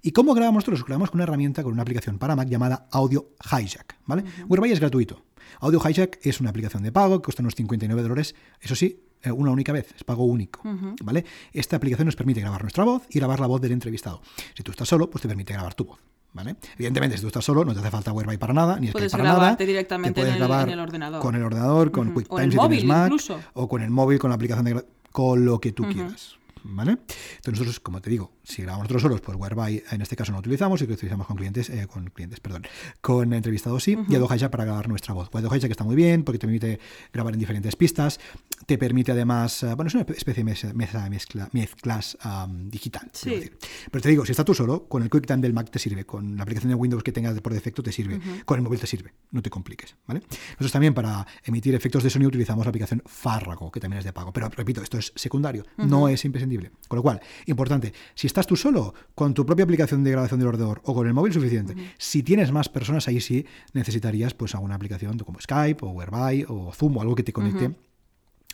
¿Y 0.04 0.12
cómo 0.12 0.34
grabamos 0.34 0.64
nosotros? 0.64 0.86
Grabamos 0.86 1.10
con 1.10 1.18
una 1.18 1.24
herramienta, 1.24 1.64
con 1.64 1.74
una 1.74 1.82
aplicación 1.82 2.20
para 2.20 2.36
Mac 2.36 2.48
llamada 2.48 2.88
Audio 2.92 3.32
Hijack, 3.44 3.98
¿vale? 4.06 4.24
Whereby 4.48 4.72
es 4.72 4.80
gratuito. 4.80 5.24
Audio 5.62 5.82
Hijack 5.84 6.20
es 6.22 6.40
una 6.40 6.52
aplicación 6.52 6.84
de 6.84 6.92
pago 6.92 7.20
que 7.20 7.26
cuesta 7.26 7.42
unos 7.42 7.56
59 7.56 8.02
dólares. 8.04 8.36
Eso 8.62 8.76
sí, 8.76 9.02
eh, 9.24 9.32
una 9.32 9.52
única 9.52 9.74
vez, 9.74 9.94
es 9.96 10.04
pago 10.04 10.26
único, 10.26 10.62
¿vale? 11.04 11.26
Esta 11.52 11.78
aplicación 11.78 12.06
nos 12.06 12.16
permite 12.16 12.40
grabar 12.40 12.62
nuestra 12.62 12.84
voz 12.84 13.04
y 13.10 13.20
grabar 13.20 13.40
la 13.40 13.48
voz 13.48 13.62
del 13.62 13.72
entrevistado. 13.72 14.22
Si 14.56 14.62
tú 14.64 14.72
estás 14.72 14.88
solo, 14.88 15.10
pues 15.10 15.24
te 15.24 15.28
permite 15.28 15.54
grabar 15.54 15.74
tu 15.74 15.86
voz. 15.86 16.00
¿Vale? 16.32 16.56
Evidentemente, 16.76 17.16
si 17.18 17.22
tú 17.22 17.28
estás 17.28 17.44
solo, 17.44 17.66
no 17.66 17.74
te 17.74 17.80
hace 17.80 17.90
falta 17.90 18.14
Whereby 18.14 18.38
para 18.38 18.54
nada, 18.54 18.76
ni 18.76 18.88
Skype 18.88 18.92
Puedes 18.94 19.12
para 19.12 19.24
nada. 19.24 19.36
grabarte 19.38 19.64
Te 19.64 19.68
directamente 19.68 20.14
puedes 20.22 20.30
en 20.36 20.42
el- 20.42 20.48
grabar 20.48 20.68
en 20.68 20.74
el 20.74 20.80
ordenador. 20.80 21.22
Con 21.22 21.36
el 21.36 21.44
ordenador, 21.44 21.92
con. 21.92 22.12
QuickTime 22.14 22.36
O 22.36 22.40
en 22.40 22.46
el 22.46 22.52
si 22.52 22.58
tienes 22.58 22.70
móvil, 22.78 22.88
Mac, 22.88 23.06
incluso. 23.08 23.40
o 23.54 23.68
con 23.68 23.82
el 23.82 23.90
móvil, 23.90 24.20
con 24.20 24.30
la 24.30 24.36
aplicación 24.36 24.66
de 24.66 24.86
con 25.12 25.44
lo 25.44 25.60
que 25.60 25.72
tú 25.72 25.84
quieras. 25.92 26.36
¿Vale? 26.64 26.92
Entonces 26.92 27.52
nosotros, 27.52 27.80
como 27.80 28.02
te 28.02 28.10
digo, 28.10 28.34
si 28.44 28.62
grabamos 28.64 28.86
nosotros 28.86 29.02
solos, 29.02 29.22
pues 29.22 29.38
Whereby 29.38 29.84
en 29.92 30.02
este 30.02 30.16
caso 30.16 30.32
no 30.32 30.40
utilizamos 30.40 30.82
y 30.82 30.88
que 30.88 30.94
utilizamos 30.94 31.28
con 31.28 31.38
clientes, 31.38 31.70
eh, 31.70 31.88
con 31.88 32.10
clientes, 32.10 32.40
perdón, 32.40 32.64
con 33.02 33.34
entrevistados 33.34 33.84
sí, 33.84 33.98
y 34.08 34.16
Audio 34.16 34.34
Hijack 34.34 34.52
para 34.52 34.66
grabar 34.66 34.90
nuestra 34.90 35.14
voz. 35.14 35.30
Audio 35.34 35.56
Hijack 35.56 35.72
está 35.72 35.84
muy 35.84 35.96
bien 35.96 36.24
porque 36.24 36.40
te 36.40 36.48
permite 36.48 36.80
grabar 37.14 37.34
en 37.34 37.40
diferentes 37.40 37.76
pistas, 37.76 38.20
te 38.66 38.78
permite 38.78 39.12
además, 39.12 39.64
eh, 39.64 39.74
bueno, 39.76 39.88
es 39.88 39.94
una 39.94 40.04
especie 40.04 40.44
de 40.44 40.74
mesa, 40.74 41.04
de 41.04 41.10
mezcla, 41.10 41.50
mezclas 41.54 42.18
digital. 42.66 43.10
Sí. 43.14 43.30
quiero 43.30 43.40
decir. 43.40 43.58
Pero 43.92 44.02
te 44.02 44.10
digo, 44.10 44.26
si 44.26 44.32
estás 44.32 44.46
tú 44.46 44.54
solo, 44.54 44.88
con 44.88 45.04
el 45.04 45.10
QuickTime 45.10 45.42
del 45.42 45.54
Mac 45.54 45.70
te 45.70 45.80
sirve, 45.80 46.06
con 46.06 46.36
la 46.36 46.44
aplicación 46.44 46.70
de 46.70 46.76
Windows 46.76 47.04
que 47.04 47.12
tengas 47.12 47.40
por 47.42 47.54
defecto 47.54 47.82
te 47.84 47.92
sirve, 47.92 48.20
con 48.46 48.58
el 48.58 48.64
móvil 48.64 48.80
te 48.80 48.88
sirve, 48.88 49.14
no 49.32 49.42
te 49.42 49.50
compliques, 49.50 49.96
¿vale? 50.08 50.22
Nosotros 50.52 50.72
también 50.72 50.94
para 50.94 51.26
emitir 51.44 51.76
efectos 51.76 52.04
de 52.04 52.10
sonido 52.10 52.30
utilizamos 52.30 52.66
la 52.66 52.70
aplicación 52.70 53.02
Fárrago, 53.06 53.72
que 53.72 53.80
también 53.80 54.00
es 54.00 54.06
de 54.06 54.14
pago, 54.14 54.34
pero 54.34 54.50
repito, 54.50 54.82
esto 54.82 54.98
es 54.98 55.14
secundario, 55.16 55.66
no 55.78 56.10
es 56.10 56.26
imprescindible. 56.26 56.49
Con 56.88 56.98
lo 56.98 57.04
cual, 57.04 57.22
importante, 57.46 57.94
si 58.16 58.28
estás 58.28 58.48
tú 58.48 58.56
solo, 58.56 58.94
con 59.16 59.34
tu 59.34 59.46
propia 59.46 59.64
aplicación 59.64 60.04
de 60.04 60.12
grabación 60.12 60.40
del 60.40 60.50
ordenador 60.50 60.82
o 60.86 60.94
con 60.94 61.08
el 61.08 61.14
móvil 61.14 61.34
suficiente, 61.34 61.76
si 61.98 62.24
tienes 62.24 62.52
más 62.52 62.70
personas, 62.70 63.08
ahí 63.08 63.22
sí 63.22 63.46
necesitarías 63.74 64.34
pues 64.34 64.56
alguna 64.56 64.76
aplicación 64.76 65.18
como 65.20 65.40
Skype 65.40 65.86
o 65.86 65.90
Whereby 65.90 66.46
o 66.48 66.72
Zoom 66.74 66.98
o 66.98 67.02
algo 67.02 67.16
que 67.16 67.24
te 67.24 67.34
conecte 67.34 67.76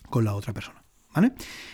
con 0.09 0.25
la 0.25 0.35
otra 0.35 0.53
persona. 0.53 0.83
¿Vale? 1.13 1.31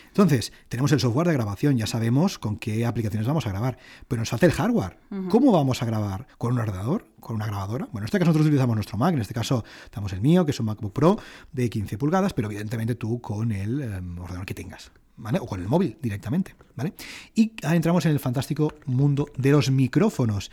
Entonces, 0.10 0.54
tenemos 0.70 0.92
el 0.92 1.00
software 1.00 1.28
de 1.28 1.34
grabación, 1.34 1.76
ya 1.76 1.88
sabemos 1.88 2.38
con 2.38 2.58
qué 2.58 2.86
aplicaciones 2.86 3.28
vamos 3.28 3.48
a 3.48 3.50
grabar, 3.50 3.80
pero 4.08 4.22
nos 4.22 4.30
falta 4.30 4.46
el 4.46 4.52
hardware. 4.52 5.00
¿Cómo 5.30 5.52
vamos 5.52 5.82
a 5.82 5.86
grabar? 5.86 6.28
¿Con 6.38 6.54
un 6.54 6.60
ordenador? 6.60 7.08
Con 7.22 7.38
una 7.38 7.46
grabadora. 7.46 7.86
Bueno, 7.86 8.00
en 8.00 8.06
este 8.06 8.20
caso 8.20 8.30
nosotros 8.30 8.48
utilizamos 8.48 8.76
nuestro 8.76 8.98
Mac, 8.98 9.14
en 9.14 9.22
este 9.22 9.34
caso 9.34 9.64
tenemos 9.90 10.12
el 10.12 10.20
mío, 10.20 10.44
que 10.44 10.52
es 10.52 10.60
un 10.60 10.66
MacBook 10.66 10.92
Pro 10.92 11.18
de 11.54 11.70
15 11.70 11.98
pulgadas, 11.98 12.34
pero 12.34 12.50
evidentemente 12.50 12.96
tú 12.96 13.22
con 13.22 13.54
el 13.54 13.82
em, 13.82 14.20
ordenador 14.20 14.46
que 14.46 14.54
tengas. 14.54 14.92
¿Vale? 15.18 15.38
O 15.40 15.46
con 15.46 15.62
el 15.62 15.68
móvil 15.68 15.98
directamente, 16.02 16.56
¿vale? 16.76 16.94
Y 17.36 17.52
ahora 17.62 17.76
entramos 17.76 18.06
en 18.06 18.12
el 18.12 18.20
fantástico 18.20 18.74
mundo 18.88 19.28
de 19.38 19.52
los 19.52 19.70
micrófonos. 19.70 20.50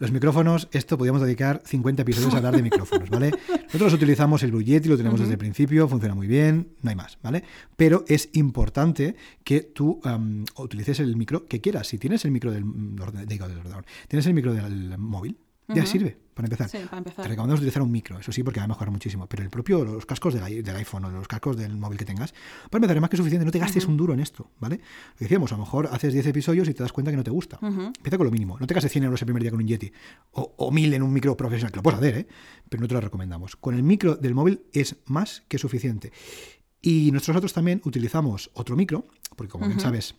Los 0.00 0.12
micrófonos, 0.12 0.68
esto 0.72 0.98
podríamos 0.98 1.22
dedicar 1.22 1.62
50 1.64 2.02
episodios 2.02 2.34
a 2.34 2.38
hablar 2.38 2.56
de 2.56 2.62
micrófonos, 2.62 3.08
¿vale? 3.08 3.30
Nosotros 3.64 3.94
utilizamos 3.94 4.42
el 4.42 4.50
Blue 4.50 4.62
Yeti, 4.62 4.88
lo 4.88 4.96
tenemos 4.96 5.20
desde 5.20 5.32
el 5.32 5.38
principio, 5.38 5.88
funciona 5.88 6.14
muy 6.14 6.26
bien, 6.26 6.68
no 6.82 6.90
hay 6.90 6.96
más, 6.96 7.18
¿vale? 7.22 7.44
Pero 7.76 8.04
es 8.08 8.30
importante 8.32 9.14
que 9.44 9.60
tú 9.60 10.00
em, 10.04 10.44
utilices 10.56 11.00
el 11.00 11.16
micro 11.16 11.46
que 11.46 11.60
quieras. 11.60 11.86
Si 11.86 11.98
tienes 11.98 12.24
el 12.24 12.30
micro 12.30 12.50
del, 12.50 12.64
digo, 13.26 13.46
del 13.46 13.58
ordenador, 13.58 13.84
tienes 14.08 14.26
el 14.26 14.34
micro 14.34 14.52
del 14.52 14.96
móvil, 14.98 15.38
ya 15.74 15.86
sirve, 15.86 16.16
para 16.34 16.46
empezar. 16.46 16.68
Sí, 16.68 16.78
para 16.84 16.98
empezar. 16.98 17.22
Te 17.24 17.28
recomendamos 17.28 17.60
utilizar 17.60 17.82
un 17.82 17.90
micro, 17.90 18.18
eso 18.18 18.32
sí, 18.32 18.42
porque 18.42 18.60
va 18.60 18.64
a 18.64 18.68
mejorar 18.68 18.90
muchísimo. 18.90 19.26
Pero 19.26 19.42
el 19.42 19.50
propio, 19.50 19.84
los 19.84 20.06
cascos 20.06 20.34
del, 20.34 20.76
iPhone 20.76 21.04
o 21.04 21.10
los 21.10 21.28
cascos 21.28 21.56
del 21.56 21.76
móvil 21.76 21.98
que 21.98 22.04
tengas, 22.04 22.32
para 22.70 22.78
empezar, 22.78 22.96
es 22.96 23.00
más 23.00 23.10
que 23.10 23.16
suficiente. 23.16 23.44
No 23.44 23.50
te 23.50 23.58
gastes 23.58 23.86
un 23.86 23.96
duro 23.96 24.14
en 24.14 24.20
esto, 24.20 24.50
¿vale? 24.58 24.76
Lo 24.76 25.20
decíamos, 25.20 25.52
a 25.52 25.56
lo 25.56 25.64
mejor 25.64 25.88
haces 25.92 26.12
10 26.12 26.26
episodios 26.26 26.68
y 26.68 26.74
te 26.74 26.82
das 26.82 26.92
cuenta 26.92 27.10
que 27.10 27.16
no 27.16 27.24
te 27.24 27.30
gusta. 27.30 27.58
Empieza 27.62 28.16
con 28.16 28.26
lo 28.26 28.30
mínimo. 28.30 28.58
No 28.58 28.66
te 28.66 28.74
gastes 28.74 28.92
100 28.92 29.04
euros 29.04 29.22
el 29.22 29.26
primer 29.26 29.42
día 29.42 29.50
con 29.50 29.60
un 29.60 29.66
Yeti 29.66 29.92
o, 30.32 30.54
o 30.56 30.70
1000 30.70 30.94
en 30.94 31.02
un 31.02 31.12
micro 31.12 31.36
profesional, 31.36 31.72
que 31.72 31.76
lo 31.76 31.82
puedes 31.82 31.98
hacer, 31.98 32.16
¿eh? 32.18 32.26
Pero 32.68 32.80
no 32.80 32.88
te 32.88 32.94
lo 32.94 33.00
recomendamos. 33.00 33.56
Con 33.56 33.74
el 33.74 33.82
micro 33.82 34.16
del 34.16 34.34
móvil 34.34 34.62
es 34.72 34.96
más 35.06 35.42
que 35.48 35.58
suficiente. 35.58 36.12
Y 36.82 37.10
nosotros 37.12 37.52
también 37.52 37.82
utilizamos 37.84 38.50
otro 38.54 38.74
micro, 38.74 39.06
porque 39.36 39.50
como 39.50 39.66
bien 39.66 39.80
sabes, 39.80 40.14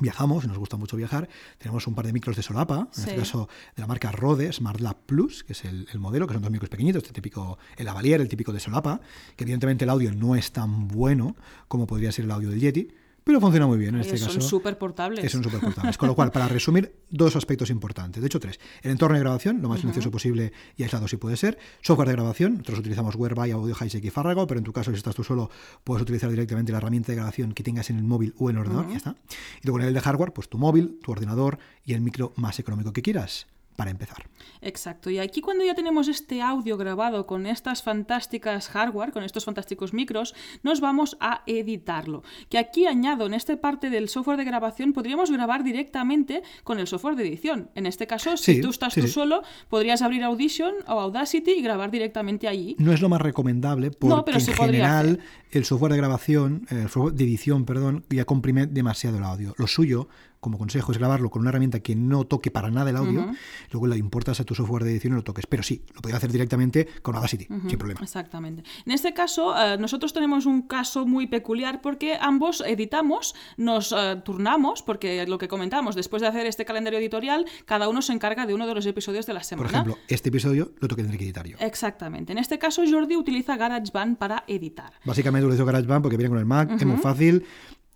viajamos, 0.00 0.46
nos 0.46 0.58
gusta 0.58 0.76
mucho 0.76 0.96
viajar, 0.96 1.28
tenemos 1.58 1.86
un 1.86 1.94
par 1.94 2.06
de 2.06 2.12
micros 2.12 2.36
de 2.36 2.42
solapa, 2.42 2.88
en 2.94 3.02
este 3.02 3.16
caso 3.16 3.48
de 3.74 3.80
la 3.80 3.86
marca 3.86 4.12
Rode 4.12 4.52
Smart 4.52 4.80
Lab 4.80 4.96
Plus, 5.06 5.44
que 5.44 5.52
es 5.52 5.64
el, 5.64 5.88
el 5.92 5.98
modelo, 5.98 6.26
que 6.26 6.34
son 6.34 6.42
dos 6.42 6.50
micros 6.50 6.68
pequeñitos, 6.68 7.02
este 7.02 7.12
típico, 7.12 7.58
el 7.76 7.86
lavalier, 7.86 8.20
el 8.20 8.28
típico 8.28 8.52
de 8.52 8.60
solapa, 8.60 9.00
que 9.36 9.44
evidentemente 9.44 9.84
el 9.84 9.90
audio 9.90 10.12
no 10.12 10.36
es 10.36 10.52
tan 10.52 10.88
bueno 10.88 11.36
como 11.68 11.86
podría 11.86 12.12
ser 12.12 12.26
el 12.26 12.30
audio 12.30 12.50
del 12.50 12.60
Yeti, 12.60 12.88
pero 13.28 13.42
funciona 13.42 13.66
muy 13.66 13.76
bien 13.76 13.94
en 13.94 14.00
este 14.00 14.14
Oye, 14.14 14.24
son 14.24 14.36
caso. 14.36 14.48
súper 14.48 14.78
portables. 14.78 15.30
Son 15.30 15.44
súper 15.44 15.60
portables. 15.60 15.98
Con 15.98 16.08
lo 16.08 16.14
cual, 16.14 16.32
para 16.32 16.48
resumir, 16.48 16.94
dos 17.10 17.36
aspectos 17.36 17.68
importantes. 17.68 18.22
De 18.22 18.26
hecho, 18.26 18.40
tres. 18.40 18.58
El 18.80 18.92
entorno 18.92 19.16
de 19.16 19.20
grabación, 19.20 19.60
lo 19.60 19.68
más 19.68 19.80
silencioso 19.80 20.10
posible 20.10 20.50
y 20.78 20.82
aislado 20.82 21.06
si 21.08 21.18
puede 21.18 21.36
ser. 21.36 21.58
Software 21.82 22.08
de 22.08 22.14
grabación, 22.14 22.52
nosotros 22.54 22.78
utilizamos 22.78 23.16
Whereby, 23.16 23.50
Audio 23.50 23.76
Hijack 23.78 24.02
y 24.02 24.08
Farrago, 24.08 24.46
pero 24.46 24.56
en 24.56 24.64
tu 24.64 24.72
caso, 24.72 24.92
si 24.92 24.96
estás 24.96 25.14
tú 25.14 25.24
solo, 25.24 25.50
puedes 25.84 26.00
utilizar 26.00 26.30
directamente 26.30 26.72
la 26.72 26.78
herramienta 26.78 27.12
de 27.12 27.16
grabación 27.16 27.52
que 27.52 27.62
tengas 27.62 27.90
en 27.90 27.98
el 27.98 28.04
móvil 28.04 28.32
o 28.38 28.48
en 28.48 28.56
el 28.56 28.62
ordenador, 28.62 28.88
ya 28.88 28.96
está. 28.96 29.16
Y 29.62 29.66
luego 29.66 29.80
en 29.80 29.88
el 29.88 29.92
de 29.92 30.00
hardware, 30.00 30.32
pues 30.32 30.48
tu 30.48 30.56
móvil, 30.56 30.98
tu 31.02 31.12
ordenador 31.12 31.58
y 31.84 31.92
el 31.92 32.00
micro 32.00 32.32
más 32.36 32.58
económico 32.58 32.94
que 32.94 33.02
quieras 33.02 33.46
para 33.78 33.92
empezar. 33.92 34.28
Exacto. 34.60 35.08
Y 35.08 35.20
aquí 35.20 35.40
cuando 35.40 35.64
ya 35.64 35.72
tenemos 35.76 36.08
este 36.08 36.42
audio 36.42 36.76
grabado 36.76 37.26
con 37.28 37.46
estas 37.46 37.84
fantásticas 37.84 38.68
hardware, 38.70 39.12
con 39.12 39.22
estos 39.22 39.44
fantásticos 39.44 39.94
micros, 39.94 40.34
nos 40.64 40.80
vamos 40.80 41.16
a 41.20 41.42
editarlo. 41.46 42.24
Que 42.48 42.58
aquí 42.58 42.86
añado 42.86 43.26
en 43.26 43.34
esta 43.34 43.56
parte 43.60 43.88
del 43.88 44.08
software 44.08 44.36
de 44.36 44.44
grabación, 44.44 44.92
podríamos 44.92 45.30
grabar 45.30 45.62
directamente 45.62 46.42
con 46.64 46.80
el 46.80 46.88
software 46.88 47.14
de 47.14 47.28
edición. 47.28 47.70
En 47.76 47.86
este 47.86 48.08
caso, 48.08 48.36
si 48.36 48.56
Sí, 48.56 48.60
tú 48.60 48.70
estás 48.70 48.94
sí, 48.94 49.00
tú 49.00 49.06
sí. 49.06 49.12
solo, 49.12 49.42
podrías 49.68 50.02
abrir 50.02 50.24
Audition 50.24 50.74
o 50.88 50.98
Audacity 50.98 51.52
y 51.52 51.62
grabar 51.62 51.92
directamente 51.92 52.48
allí. 52.48 52.74
No 52.80 52.92
es 52.92 53.00
lo 53.00 53.08
más 53.08 53.20
recomendable 53.20 53.92
porque 53.92 54.12
No, 54.12 54.24
pero 54.24 54.38
en 54.38 54.46
general 54.46 55.20
el 55.52 55.64
software 55.64 55.92
de 55.92 55.98
grabación, 55.98 56.66
eh, 56.70 56.80
el 56.82 56.88
software 56.88 57.14
de 57.14 57.22
edición, 57.24 57.64
perdón, 57.64 58.04
ya 58.10 58.24
comprime 58.24 58.66
demasiado 58.66 59.18
el 59.18 59.22
audio. 59.24 59.54
Lo 59.56 59.68
suyo, 59.68 60.08
como 60.40 60.58
consejo, 60.58 60.92
es 60.92 60.98
grabarlo 60.98 61.30
con 61.30 61.40
una 61.40 61.50
herramienta 61.50 61.80
que 61.80 61.96
no 61.96 62.24
toque 62.24 62.50
para 62.50 62.70
nada 62.70 62.90
el 62.90 62.96
audio, 62.96 63.32
luego 63.70 63.86
la 63.86 63.96
importas 63.96 64.40
a 64.40 64.44
tu 64.44 64.54
software 64.54 64.84
de 64.84 64.92
edición 64.92 65.12
y 65.12 65.16
lo 65.16 65.24
toques. 65.24 65.46
Pero 65.46 65.62
sí, 65.62 65.82
lo 65.94 66.00
podrías 66.00 66.18
hacer 66.18 66.32
directamente 66.32 66.88
con 67.02 67.16
Audacity, 67.16 67.46
sin 67.46 67.78
problema. 67.78 68.00
Exactamente. 68.02 68.62
En 68.86 68.92
este 68.92 69.14
caso, 69.14 69.54
eh, 69.56 69.76
nosotros 69.78 70.12
tenemos 70.12 70.46
un 70.46 70.62
caso 70.62 71.06
muy 71.06 71.26
peculiar 71.26 71.80
porque 71.80 72.16
ambos 72.20 72.62
editamos, 72.66 73.34
nos 73.56 73.92
eh, 73.92 74.20
turnamos, 74.24 74.82
porque 74.82 75.26
lo 75.26 75.38
que 75.38 75.48
comentamos, 75.48 75.94
después 75.94 76.22
de 76.22 76.28
hacer 76.28 76.46
este 76.46 76.64
calendario 76.64 76.98
editorial, 76.98 77.46
cada 77.64 77.88
uno 77.88 78.02
se 78.02 78.12
encarga 78.12 78.46
de 78.46 78.54
uno 78.54 78.66
de 78.66 78.74
los 78.74 78.86
episodios 78.86 79.26
de 79.26 79.32
la 79.32 79.40
Por 79.40 79.46
semana. 79.46 79.68
ejemplo, 79.70 79.98
este 80.08 80.28
episodio 80.28 80.72
lo 80.78 80.88
toque 80.88 81.02
tendré 81.02 81.18
que 81.18 81.24
editar 81.24 81.46
yo. 81.46 81.56
Exactamente. 81.60 82.32
En 82.32 82.38
este 82.38 82.58
caso, 82.58 82.82
Jordi 82.88 83.16
utiliza 83.16 83.56
GarageBand 83.56 84.16
para 84.18 84.44
editar. 84.46 84.92
Básicamente 85.04 85.46
utilizo 85.46 85.64
GarageBand 85.64 86.02
porque 86.02 86.16
viene 86.16 86.30
con 86.30 86.38
el 86.38 86.46
Mac, 86.46 86.70
es 86.70 86.84
muy 86.84 86.98
fácil. 86.98 87.44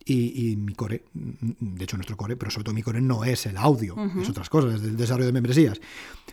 Y, 0.05 0.53
y 0.53 0.57
mi 0.57 0.75
core, 0.75 1.05
mm, 1.15 1.77
de 1.77 1.85
hecho 1.85 1.97
nuestro 1.97 2.17
core, 2.17 2.37
pero 2.37 2.51
sobre 2.51 2.65
todo 2.65 2.75
mi 2.75 2.83
core 2.83 3.01
no 3.01 3.25
es 3.25 3.47
el 3.47 3.57
audio, 3.57 3.97
es 4.21 4.29
otras 4.29 4.49
cosas, 4.49 4.75
es 4.75 4.83
el 4.83 4.97
desarrollo 4.97 5.27
de 5.27 5.33
membresías. 5.33 5.81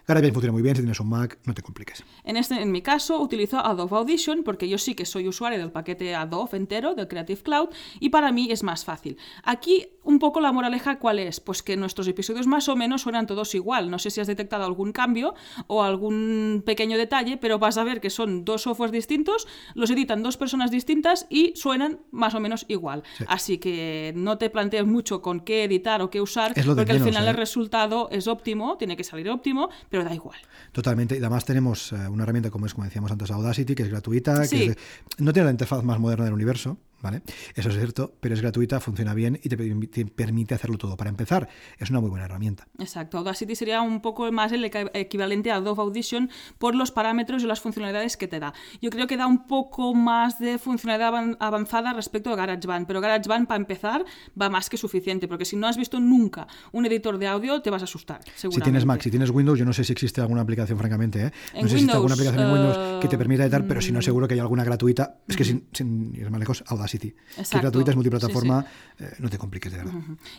GarageBand 0.07 0.33
funciona 0.33 0.53
muy 0.53 0.61
bien, 0.61 0.75
si 0.75 0.81
tienes 0.81 0.99
un 0.99 1.09
Mac, 1.09 1.37
no 1.45 1.53
te 1.53 1.61
compliques. 1.61 2.03
En, 2.23 2.37
este, 2.37 2.61
en 2.61 2.71
mi 2.71 2.81
caso, 2.81 3.21
utilizo 3.21 3.59
Adobe 3.59 3.97
Audition 3.97 4.43
porque 4.43 4.67
yo 4.67 4.77
sí 4.77 4.95
que 4.95 5.05
soy 5.05 5.27
usuario 5.27 5.59
del 5.59 5.71
paquete 5.71 6.15
Adobe 6.15 6.57
entero, 6.57 6.95
del 6.95 7.07
Creative 7.07 7.41
Cloud, 7.41 7.69
y 7.99 8.09
para 8.09 8.31
mí 8.31 8.51
es 8.51 8.63
más 8.63 8.85
fácil. 8.85 9.17
Aquí, 9.43 9.87
un 10.03 10.19
poco 10.19 10.41
la 10.41 10.51
moraleja, 10.51 10.97
¿cuál 10.99 11.19
es? 11.19 11.39
Pues 11.39 11.61
que 11.61 11.77
nuestros 11.77 12.07
episodios 12.07 12.47
más 12.47 12.67
o 12.69 12.75
menos 12.75 13.03
suenan 13.03 13.27
todos 13.27 13.53
igual. 13.53 13.91
No 13.91 13.99
sé 13.99 14.09
si 14.09 14.19
has 14.19 14.27
detectado 14.27 14.65
algún 14.65 14.91
cambio 14.91 15.35
o 15.67 15.83
algún 15.83 16.63
pequeño 16.65 16.97
detalle, 16.97 17.37
pero 17.37 17.59
vas 17.59 17.77
a 17.77 17.83
ver 17.83 18.01
que 18.01 18.09
son 18.09 18.45
dos 18.45 18.63
softwares 18.63 18.91
distintos, 18.91 19.47
los 19.75 19.89
editan 19.91 20.23
dos 20.23 20.37
personas 20.37 20.71
distintas 20.71 21.27
y 21.29 21.53
suenan 21.55 21.99
más 22.11 22.33
o 22.33 22.39
menos 22.39 22.65
igual. 22.67 23.03
Así 23.27 23.58
que 23.59 24.13
no 24.15 24.37
te 24.37 24.49
plantees 24.49 24.85
mucho 24.85 25.21
con 25.21 25.41
qué 25.41 25.63
editar 25.65 26.01
o 26.01 26.09
qué 26.09 26.21
usar, 26.21 26.53
porque 26.75 26.91
al 26.91 26.99
final 27.01 27.25
¿eh? 27.25 27.29
el 27.29 27.35
resultado 27.37 28.09
es 28.11 28.27
óptimo, 28.27 28.77
tiene 28.77 28.95
que 28.97 29.03
salir 29.03 29.29
óptimo, 29.29 29.69
pero 29.89 30.03
da 30.03 30.13
igual. 30.13 30.37
Totalmente. 30.71 31.15
Y 31.15 31.19
además 31.19 31.45
tenemos 31.45 31.91
eh, 31.91 32.07
una 32.07 32.23
herramienta 32.23 32.49
como 32.51 32.65
es, 32.65 32.73
como 32.73 32.85
decíamos 32.85 33.11
antes, 33.11 33.29
Audacity, 33.31 33.75
que 33.75 33.83
es 33.83 33.89
gratuita, 33.89 34.43
Sí. 34.45 34.57
que 34.57 34.63
es 34.63 34.69
de- 34.69 34.77
no 35.23 35.33
tiene 35.33 35.45
la 35.45 35.51
interfaz 35.51 35.83
más 35.83 35.99
moderna 35.99 36.25
del 36.25 36.33
universo, 36.33 36.77
¿vale? 37.01 37.21
Eso 37.55 37.69
es 37.69 37.75
cierto, 37.75 38.13
pero 38.19 38.35
es 38.35 38.41
gratuita, 38.41 38.79
funciona 38.79 39.13
bien 39.13 39.39
y 39.43 39.49
te, 39.49 39.57
te 39.87 40.05
permite 40.05 40.55
hacerlo 40.55 40.77
todo. 40.77 40.97
Para 40.97 41.09
empezar, 41.09 41.47
es 41.77 41.89
una 41.89 41.99
muy 41.99 42.09
buena 42.09 42.25
herramienta. 42.25 42.67
Exacto, 42.77 43.17
Audacity 43.17 43.55
sería 43.55 43.81
un 43.81 44.01
poco 44.01 44.31
más 44.31 44.51
el 44.51 44.63
equi- 44.63 44.89
equivalente 44.93 45.51
a 45.51 45.55
Adobe 45.55 45.81
Audition 45.81 46.29
por 46.57 46.75
los 46.75 46.91
parámetros 46.91 47.43
y 47.43 47.47
las 47.47 47.61
funcionalidades 47.61 48.17
que 48.17 48.27
te 48.27 48.39
da. 48.39 48.53
Yo 48.81 48.89
creo 48.89 49.07
que 49.07 49.17
da 49.17 49.27
un 49.27 49.47
poco 49.47 49.93
más 49.93 50.39
de 50.39 50.57
funcionalidad 50.57 51.09
avan- 51.13 51.37
avanzada 51.39 51.93
respecto 51.93 52.31
a 52.31 52.35
GarageBand, 52.35 52.87
pero 52.87 53.01
GarageBand 53.01 53.47
para 53.47 53.59
empezar 53.59 54.05
va 54.39 54.49
más 54.49 54.69
que 54.69 54.77
suficiente, 54.77 55.27
porque 55.27 55.45
si 55.45 55.55
no 55.55 55.67
has 55.67 55.77
visto 55.77 55.99
nunca 55.99 56.47
un 56.71 56.85
editor 56.85 57.17
de 57.17 57.27
audio 57.27 57.61
te 57.61 57.69
vas 57.69 57.81
a 57.81 57.85
asustar, 57.85 58.19
Si 58.35 58.47
tienes 58.61 58.85
Mac, 58.85 59.01
si 59.01 59.09
tienes 59.09 59.29
Windows, 59.29 59.57
yo 59.59 59.65
no 59.65 59.73
sé 59.73 59.83
si 59.83 59.91
existe 59.93 60.21
alguna 60.21 60.41
aplicación, 60.41 60.77
francamente, 60.77 61.25
¿eh? 61.27 61.31
En 61.53 61.61
No 61.63 61.67
sé 61.67 61.69
si 61.69 61.73
existe 61.75 61.91
alguna 61.93 62.15
Windows, 62.15 62.27
aplicación 62.29 62.47
en 62.47 62.53
Windows 62.53 63.01
que 63.01 63.07
te 63.07 63.15
eh, 63.15 63.17
permita 63.17 63.43
editar, 63.43 63.65
pero 63.67 63.81
si 63.81 63.91
no, 63.91 64.01
seguro 64.01 64.27
que 64.27 64.33
hay 64.35 64.39
alguna 64.39 64.63
gratuita. 64.63 65.17
Es 65.27 65.35
que 65.37 65.43
sin, 65.45 65.67
sin 65.73 66.13
ir 66.15 66.29
más 66.29 66.39
lejos, 66.39 66.63
Audacity. 66.67 66.88
Que 66.97 67.41
es 67.41 67.51
gratuita, 67.51 67.91
es 67.91 67.95
multiplataforma, 67.95 68.65
eh, 68.97 69.11
no 69.19 69.29
te 69.29 69.37
compliques, 69.37 69.71
de 69.71 69.77
verdad. 69.77 69.93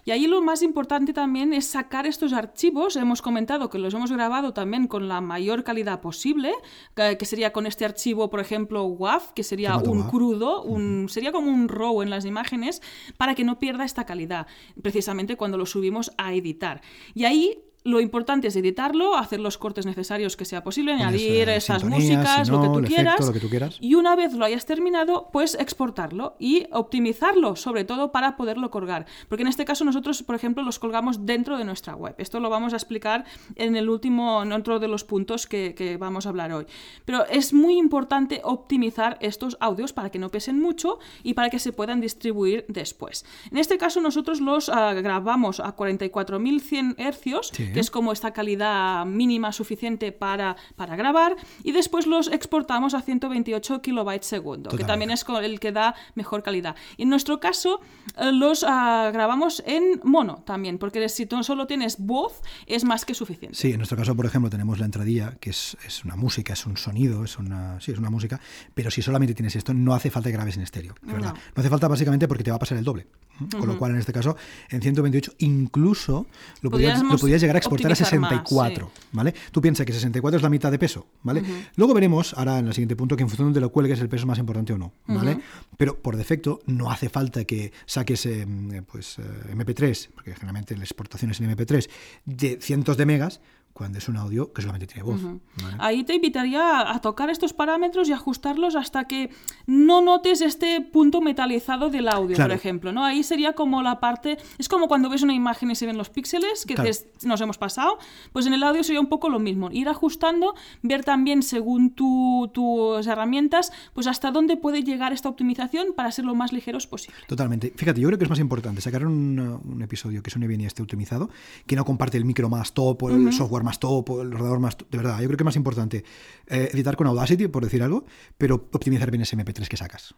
Y 0.05 0.11
ahí 0.11 0.27
lo 0.27 0.43
más 0.43 0.63
importante 0.63 1.13
también 1.13 1.53
es 1.53 1.67
sacar 1.67 2.07
estos 2.07 2.33
archivos. 2.33 2.97
Hemos 2.97 3.23
comentado 3.23 3.71
que 3.71 3.79
los 3.79 3.95
hemos 3.95 4.11
grabado 4.11 4.53
también 4.53 4.87
con 4.87 5.09
la 5.09 5.21
mayor 5.21 5.65
calidad 5.65 6.01
posible, 6.01 6.53
que 6.95 7.21
que 7.21 7.27
sería 7.27 7.53
con 7.53 7.67
este 7.67 7.85
archivo, 7.85 8.31
por 8.31 8.41
ejemplo, 8.41 8.85
WAV, 8.85 9.35
que 9.35 9.43
sería 9.43 9.75
Formato 9.75 9.91
un 9.91 9.99
WAV. 9.99 10.11
crudo, 10.11 10.63
un, 10.63 11.09
sería 11.09 11.33
como 11.33 11.51
un 11.51 11.69
RAW 11.69 12.03
en 12.03 12.11
las 12.11 12.25
imágenes, 12.25 12.81
para 13.17 13.35
que 13.35 13.45
no 13.45 13.59
pierda 13.59 13.85
esta 13.85 14.07
calidad, 14.07 14.47
precisamente 14.83 15.37
cuando 15.37 15.59
lo 15.59 15.67
subimos 15.67 16.13
a 16.17 16.33
editar. 16.33 16.81
Y 17.15 17.25
ahí 17.25 17.63
lo 17.83 18.01
importante 18.01 18.49
es 18.49 18.57
editarlo, 18.57 19.17
hacer 19.17 19.41
los 19.41 19.57
cortes 19.57 19.87
necesarios 19.87 20.37
que 20.37 20.45
sea 20.45 20.63
posible, 20.63 20.93
añadir 20.93 21.49
esas 21.49 21.83
músicas, 21.85 22.47
si 22.47 22.53
lo 22.53 22.61
que 22.61 22.69
tú 22.69 22.79
efecto, 22.79 22.95
quieras. 22.95 23.27
lo 23.27 23.33
que 23.33 23.41
tú 23.41 23.49
quieras. 23.49 23.79
Y 23.81 23.95
una 23.95 24.17
vez 24.17 24.35
lo 24.35 24.45
hayas 24.45 24.67
terminado, 24.67 25.31
pues 25.33 25.55
exportarlo 25.55 26.37
y 26.39 26.67
optimizarlo, 26.73 27.57
sobre 27.57 27.85
todo 27.85 28.13
para 28.13 28.37
poderlo 28.37 28.71
colgar. 28.71 29.07
Porque 29.29 29.43
en 29.43 29.49
este 29.49 29.65
caso 29.65 29.85
nosotros, 29.85 30.23
por 30.23 30.35
ejemplo, 30.35 30.63
los 30.63 30.79
colgamos 30.79 31.25
dentro 31.25 31.57
de 31.57 31.65
nuestra 31.65 31.95
web. 31.95 32.15
Esto 32.19 32.39
lo 32.39 32.51
vamos 32.51 32.75
a 32.75 32.77
explicar 32.77 33.25
en 33.57 33.77
el 33.77 33.89
último, 33.89 34.43
en 34.43 34.53
otro 34.53 34.79
de 34.79 34.89
los 34.89 35.05
puntos 35.05 35.47
que, 35.47 35.75
que 35.75 35.97
vamos 35.97 36.27
a 36.27 36.29
hablar 36.29 36.53
hoy. 36.53 36.67
Pero 37.07 37.25
es 37.27 37.55
muy 37.55 37.79
importante 37.79 38.41
optimizar 38.45 39.17
estos 39.21 39.57
audios 39.61 39.93
para 39.93 40.11
que 40.11 40.19
no 40.19 40.29
pesen 40.29 40.61
mucho 40.61 40.99
y 41.23 41.33
para 41.35 41.49
que 41.49 41.59
se 41.59 41.73
puedan 41.73 42.01
distribuir 42.01 42.67
después. 42.69 43.25
En 43.51 43.57
este 43.57 43.79
caso 43.79 44.01
nosotros 44.01 44.41
los 44.41 44.69
ah, 44.69 44.93
grabamos 44.95 45.61
a 45.61 45.75
44.100 45.75 46.95
hercios, 46.99 47.51
Sí. 47.53 47.70
Que 47.73 47.81
es 47.81 47.91
como 47.91 48.13
esta 48.13 48.33
calidad 48.33 49.07
mínima 49.07 49.53
suficiente 49.53 50.13
para, 50.13 50.57
para 50.77 50.97
grabar, 50.97 51.37
y 51.63 51.73
después 51.73 52.07
los 52.07 52.29
exportamos 52.29 52.95
a 52.95 53.03
128 53.03 53.83
kilobytes 53.83 54.27
segundo, 54.27 54.71
que 54.71 54.85
también 54.85 55.11
es 55.11 55.25
el 55.43 55.61
que 55.61 55.73
da 55.73 55.95
mejor 56.15 56.43
calidad. 56.43 56.77
Y 56.97 57.05
en 57.05 57.09
nuestro 57.11 57.41
caso, 57.41 57.81
eh, 58.17 58.33
los 58.33 58.65
ah, 58.67 59.11
grabamos 59.13 59.63
en 59.67 60.01
mono 60.05 60.43
también, 60.45 60.79
porque 60.79 61.09
si 61.09 61.27
tú 61.27 61.43
solo 61.43 61.67
tienes 61.67 61.99
voz, 61.99 62.43
es 62.67 62.85
más 62.85 63.05
que 63.05 63.15
suficiente. 63.15 63.57
Sí, 63.57 63.71
en 63.71 63.79
nuestro 63.79 63.97
caso, 63.97 64.15
por 64.15 64.27
ejemplo, 64.27 64.51
tenemos 64.51 64.79
la 64.79 64.87
entradilla, 64.87 65.37
que 65.41 65.51
es, 65.51 65.77
es 65.87 66.05
una 66.05 66.17
música, 66.17 66.53
es 66.53 66.67
un 66.67 66.77
sonido, 66.77 67.25
es 67.25 67.39
una, 67.39 67.81
sí, 67.81 67.93
es 67.93 67.99
una 67.99 68.11
música, 68.11 68.41
pero 68.75 68.91
si 68.91 69.03
solamente 69.03 69.35
tienes 69.35 69.57
esto, 69.57 69.73
no 69.75 69.95
hace 69.95 70.11
falta 70.11 70.29
que 70.29 70.37
grabes 70.37 70.57
en 70.57 70.63
estéreo, 70.63 70.95
de 71.03 71.13
verdad. 71.13 71.35
No. 71.35 71.41
No 71.55 71.61
hace 71.61 71.69
falta 71.69 71.89
básicamente 71.89 72.29
porque 72.29 72.45
te 72.45 72.51
va 72.51 72.57
a 72.57 72.61
pasar 72.61 72.79
el 72.79 72.85
doble. 72.85 73.07
Con 73.51 73.67
lo 73.67 73.79
cual, 73.79 73.93
en 73.93 73.99
este 73.99 74.13
caso, 74.13 74.37
en 74.69 74.83
128 74.83 75.33
incluso 75.39 76.27
lo 76.61 76.71
podrías, 76.71 77.03
lo 77.03 77.17
podrías 77.17 77.41
llegar 77.41 77.57
a 77.57 77.60
exportar 77.61 77.91
a 77.91 77.95
optimizar 77.95 78.21
más, 78.21 78.31
64, 78.31 78.91
sí. 78.93 79.07
¿vale? 79.13 79.35
Tú 79.53 79.61
piensas 79.61 79.87
que 79.87 79.93
64 79.93 80.37
es 80.37 80.43
la 80.43 80.51
mitad 80.51 80.71
de 80.71 80.79
peso, 80.79 81.07
¿vale? 81.23 81.43
Luego 81.77 81.95
veremos, 81.95 82.35
ahora 82.35 82.59
en 82.59 82.67
el 82.67 82.75
siguiente 82.75 82.97
punto, 82.97 83.17
que 83.17 83.23
en 83.23 83.29
función 83.29 83.53
de 83.53 83.61
lo 83.61 83.71
cuelgues 83.71 84.01
el 84.01 84.09
peso 84.09 84.23
es 84.23 84.27
más 84.27 84.39
importante 84.39 84.73
o 84.73 84.79
no, 84.79 84.93
¿vale? 85.07 85.39
Pero 85.77 85.97
por 86.01 86.17
defecto 86.17 86.61
no 86.67 86.91
hace 86.91 87.09
falta 87.09 87.45
que 87.45 87.73
saques 87.87 88.27
eh, 88.27 88.47
pues 88.91 89.19
eh, 89.19 89.23
MP3, 89.55 90.09
porque 90.15 90.35
generalmente 90.35 90.77
la 90.77 90.85
exportación 90.85 91.31
es 91.31 91.41
en 91.41 91.57
MP3, 91.57 91.89
de 92.25 92.59
cientos 92.61 92.97
de 92.97 93.07
megas, 93.07 93.41
cuando 93.81 93.97
es 93.97 94.11
un 94.11 94.19
audio 94.19 94.53
que 94.53 94.61
solamente 94.61 94.87
tiene 94.87 95.05
voz. 95.05 95.23
¿vale? 95.23 95.77
Ahí 95.79 96.05
te 96.05 96.15
invitaría 96.15 96.91
a 96.93 97.01
tocar 97.01 97.31
estos 97.31 97.55
parámetros 97.55 98.11
y 98.11 98.13
ajustarlos 98.13 98.77
hasta 98.77 99.05
que 99.05 99.31
no 99.67 100.03
notes 100.03 100.43
este 100.43 100.83
punto 100.83 101.23
metalizado 101.23 101.89
del 101.89 102.07
audio, 102.09 102.37
Claro. 102.37 102.51
por 102.51 102.57
ejemplo. 102.59 102.93
¿no? 102.93 103.03
Ahí 103.07 103.23
sería 103.23 103.55
como 103.55 103.81
la 103.83 103.99
parte. 103.99 104.37
Es 104.59 104.69
como 104.69 104.87
cuando 104.87 105.09
ves 105.09 105.23
una 105.23 105.33
imagen 105.33 105.71
y 105.71 105.75
se 105.77 105.87
ven 105.87 105.97
los 105.97 106.11
píxeles, 106.11 106.67
que 106.67 106.75
Claro. 106.75 106.91
nos 107.25 107.41
hemos 107.41 107.57
pasado. 107.57 107.97
Pues 108.35 108.45
en 108.47 108.53
el 108.53 108.63
audio 108.63 108.85
sería 108.85 109.01
un 109.01 109.07
poco 109.09 109.31
lo 109.31 109.39
mismo. 109.39 109.71
Ir 109.73 109.89
ajustando, 109.89 110.55
ver 110.83 111.03
también 111.05 111.43
según 111.43 111.95
tu- 111.95 112.51
tus 112.53 113.07
herramientas, 113.07 113.73
pues 113.95 114.07
hasta 114.07 114.31
dónde 114.31 114.59
puede 114.59 114.83
llegar 114.83 115.15
esta 115.15 115.31
optimización 115.31 115.95
para 115.97 116.13
ser 116.13 116.27
lo 116.27 116.35
más 116.35 116.53
ligeros 116.53 116.87
posible. 116.87 117.17
Totalmente. 117.27 117.73
Fíjate, 117.77 117.99
yo 118.03 118.09
creo 118.09 118.19
que 118.19 118.25
es 118.25 118.31
más 118.31 118.41
importante 118.41 118.83
sacar 118.83 119.07
un, 119.07 119.39
uh, 119.41 119.61
un 119.73 119.81
episodio 119.83 120.23
que 120.23 120.31
suene 120.31 120.47
bien 120.47 120.61
y 120.61 120.67
esté 120.67 120.83
optimizado, 120.83 121.31
que 121.67 121.77
no 121.77 121.87
comparte 121.87 122.19
el 122.19 122.27
micro 122.27 122.51
más 122.51 122.75
top, 122.75 123.03
o 123.05 123.09
el 123.11 123.33
software 123.33 123.63
más 123.63 123.70
top, 123.79 124.11
o 124.11 124.23
el 124.23 124.29
ordenador 124.29 124.61
más 124.61 124.77
top. 124.77 124.91
De 124.91 124.99
verdad, 124.99 125.21
yo 125.21 125.27
creo 125.27 125.37
que 125.37 125.43
es 125.43 125.47
más 125.47 125.57
importante 125.57 126.05
eh, 126.47 126.71
editar 126.73 126.97
con 126.97 127.07
Audacity, 127.07 127.49
por 127.49 127.65
decir 127.65 127.83
algo, 127.83 128.05
pero 128.37 128.57
optimizar 128.73 129.11
bien 129.11 129.23
ese 129.23 129.37
MP3 129.37 129.69
que 129.69 129.77
sacas. 129.77 130.15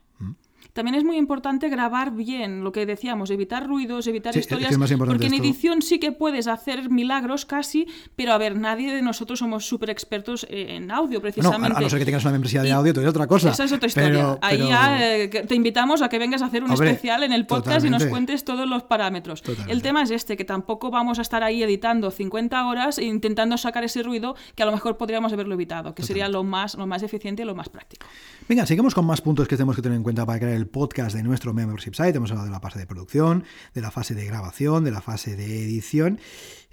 También 0.72 0.94
es 0.94 1.04
muy 1.04 1.16
importante 1.16 1.68
grabar 1.68 2.12
bien, 2.12 2.64
lo 2.64 2.72
que 2.72 2.86
decíamos, 2.86 3.30
evitar 3.30 3.66
ruidos, 3.66 4.06
evitar 4.06 4.32
Sí, 4.32 4.38
que 4.38 4.42
historias, 4.42 4.70
es 4.70 4.74
importante 4.74 5.06
porque 5.12 5.26
en 5.26 5.34
esto. 5.34 5.44
edición 5.44 5.82
sí 5.82 5.98
que 5.98 6.12
puedes 6.12 6.46
hacer 6.46 6.88
milagros 6.90 7.44
casi, 7.44 7.86
pero 8.16 8.32
a 8.32 8.38
ver, 8.38 8.56
nadie 8.56 8.94
de 8.94 9.02
nosotros 9.02 9.38
somos 9.38 9.66
súper 9.66 9.90
expertos 9.90 10.46
en 10.48 10.90
audio, 10.90 11.18
No, 11.18 11.22
precisamente. 11.22 11.74
a, 11.74 11.78
a 11.78 11.80
no 11.80 11.88
ser 11.90 11.98
que 11.98 12.04
tengas 12.04 12.22
una 12.24 12.32
membresía 12.32 12.62
de 12.62 12.68
Y 12.68 12.70
audio, 12.72 12.92
es 12.92 13.06
otra 13.06 13.26
cosa. 13.26 13.50
Esa 13.50 13.64
es 13.64 13.72
otra 13.72 13.86
historia. 13.88 14.08
Pero- 14.10 14.38
Ahí 14.40 14.56
pero- 14.58 14.68
ya 14.68 15.14
eh, 15.16 15.30
que 15.30 15.42
te 15.42 15.54
invitamos 15.54 16.00
a 16.02 16.08
que 16.08 16.18
vengas 16.18 16.42
a 16.42 16.46
hacer 16.46 16.64
un 16.64 16.70
Hombre, 16.70 16.90
especial 16.90 17.22
en 17.22 17.32
el 17.32 17.46
podcast 17.46 17.84
y 17.84 17.90
nos 17.90 18.06
cuentes 18.06 18.44
todos 18.44 18.68
los 18.68 18.82
parámetros. 18.84 19.42
Totalmente. 19.42 19.72
El 19.72 19.82
tema 19.82 20.02
es 20.02 20.10
este, 20.10 20.36
que 20.36 20.44
tampoco 20.44 20.90
vamos 20.90 21.18
a 21.18 21.22
estar 21.22 21.42
ahí 21.42 21.62
editando 21.62 22.10
50 22.10 22.66
horas 22.66 22.98
e 22.98 23.04
intentando 23.04 23.56
sacar 23.58 23.84
ese 23.84 24.02
ruido 24.02 24.36
que 24.54 24.62
a 24.62 24.66
lo 24.66 24.72
mejor 24.72 24.96
podríamos 24.96 25.32
haberlo 25.32 25.54
evitado, 25.54 25.94
que 25.94 26.02
sería 26.02 26.28
lo 26.28 26.44
más, 26.44 26.74
lo 26.76 26.86
más 26.86 27.02
eficiente 27.02 27.42
y 27.42 27.44
lo 27.46 27.54
más 27.54 27.68
práctico. 27.68 28.06
Venga, 28.48 28.66
seguimos 28.66 28.94
con 28.94 29.04
más 29.04 29.20
puntos 29.20 29.46
que 29.48 29.56
tenemos 29.56 29.76
que 29.76 29.82
tener 29.82 29.96
en 29.96 30.02
cuenta 30.02 30.24
para 30.26 30.38
crear 30.38 30.51
el 30.52 30.66
podcast 30.66 31.14
de 31.16 31.22
nuestro 31.22 31.52
membership 31.54 31.94
site. 31.94 32.16
Hemos 32.16 32.30
hablado 32.30 32.46
de 32.46 32.52
la 32.52 32.60
fase 32.60 32.78
de 32.78 32.86
producción, 32.86 33.44
de 33.74 33.80
la 33.80 33.90
fase 33.90 34.14
de 34.14 34.24
grabación, 34.24 34.84
de 34.84 34.90
la 34.90 35.00
fase 35.00 35.36
de 35.36 35.64
edición. 35.64 36.20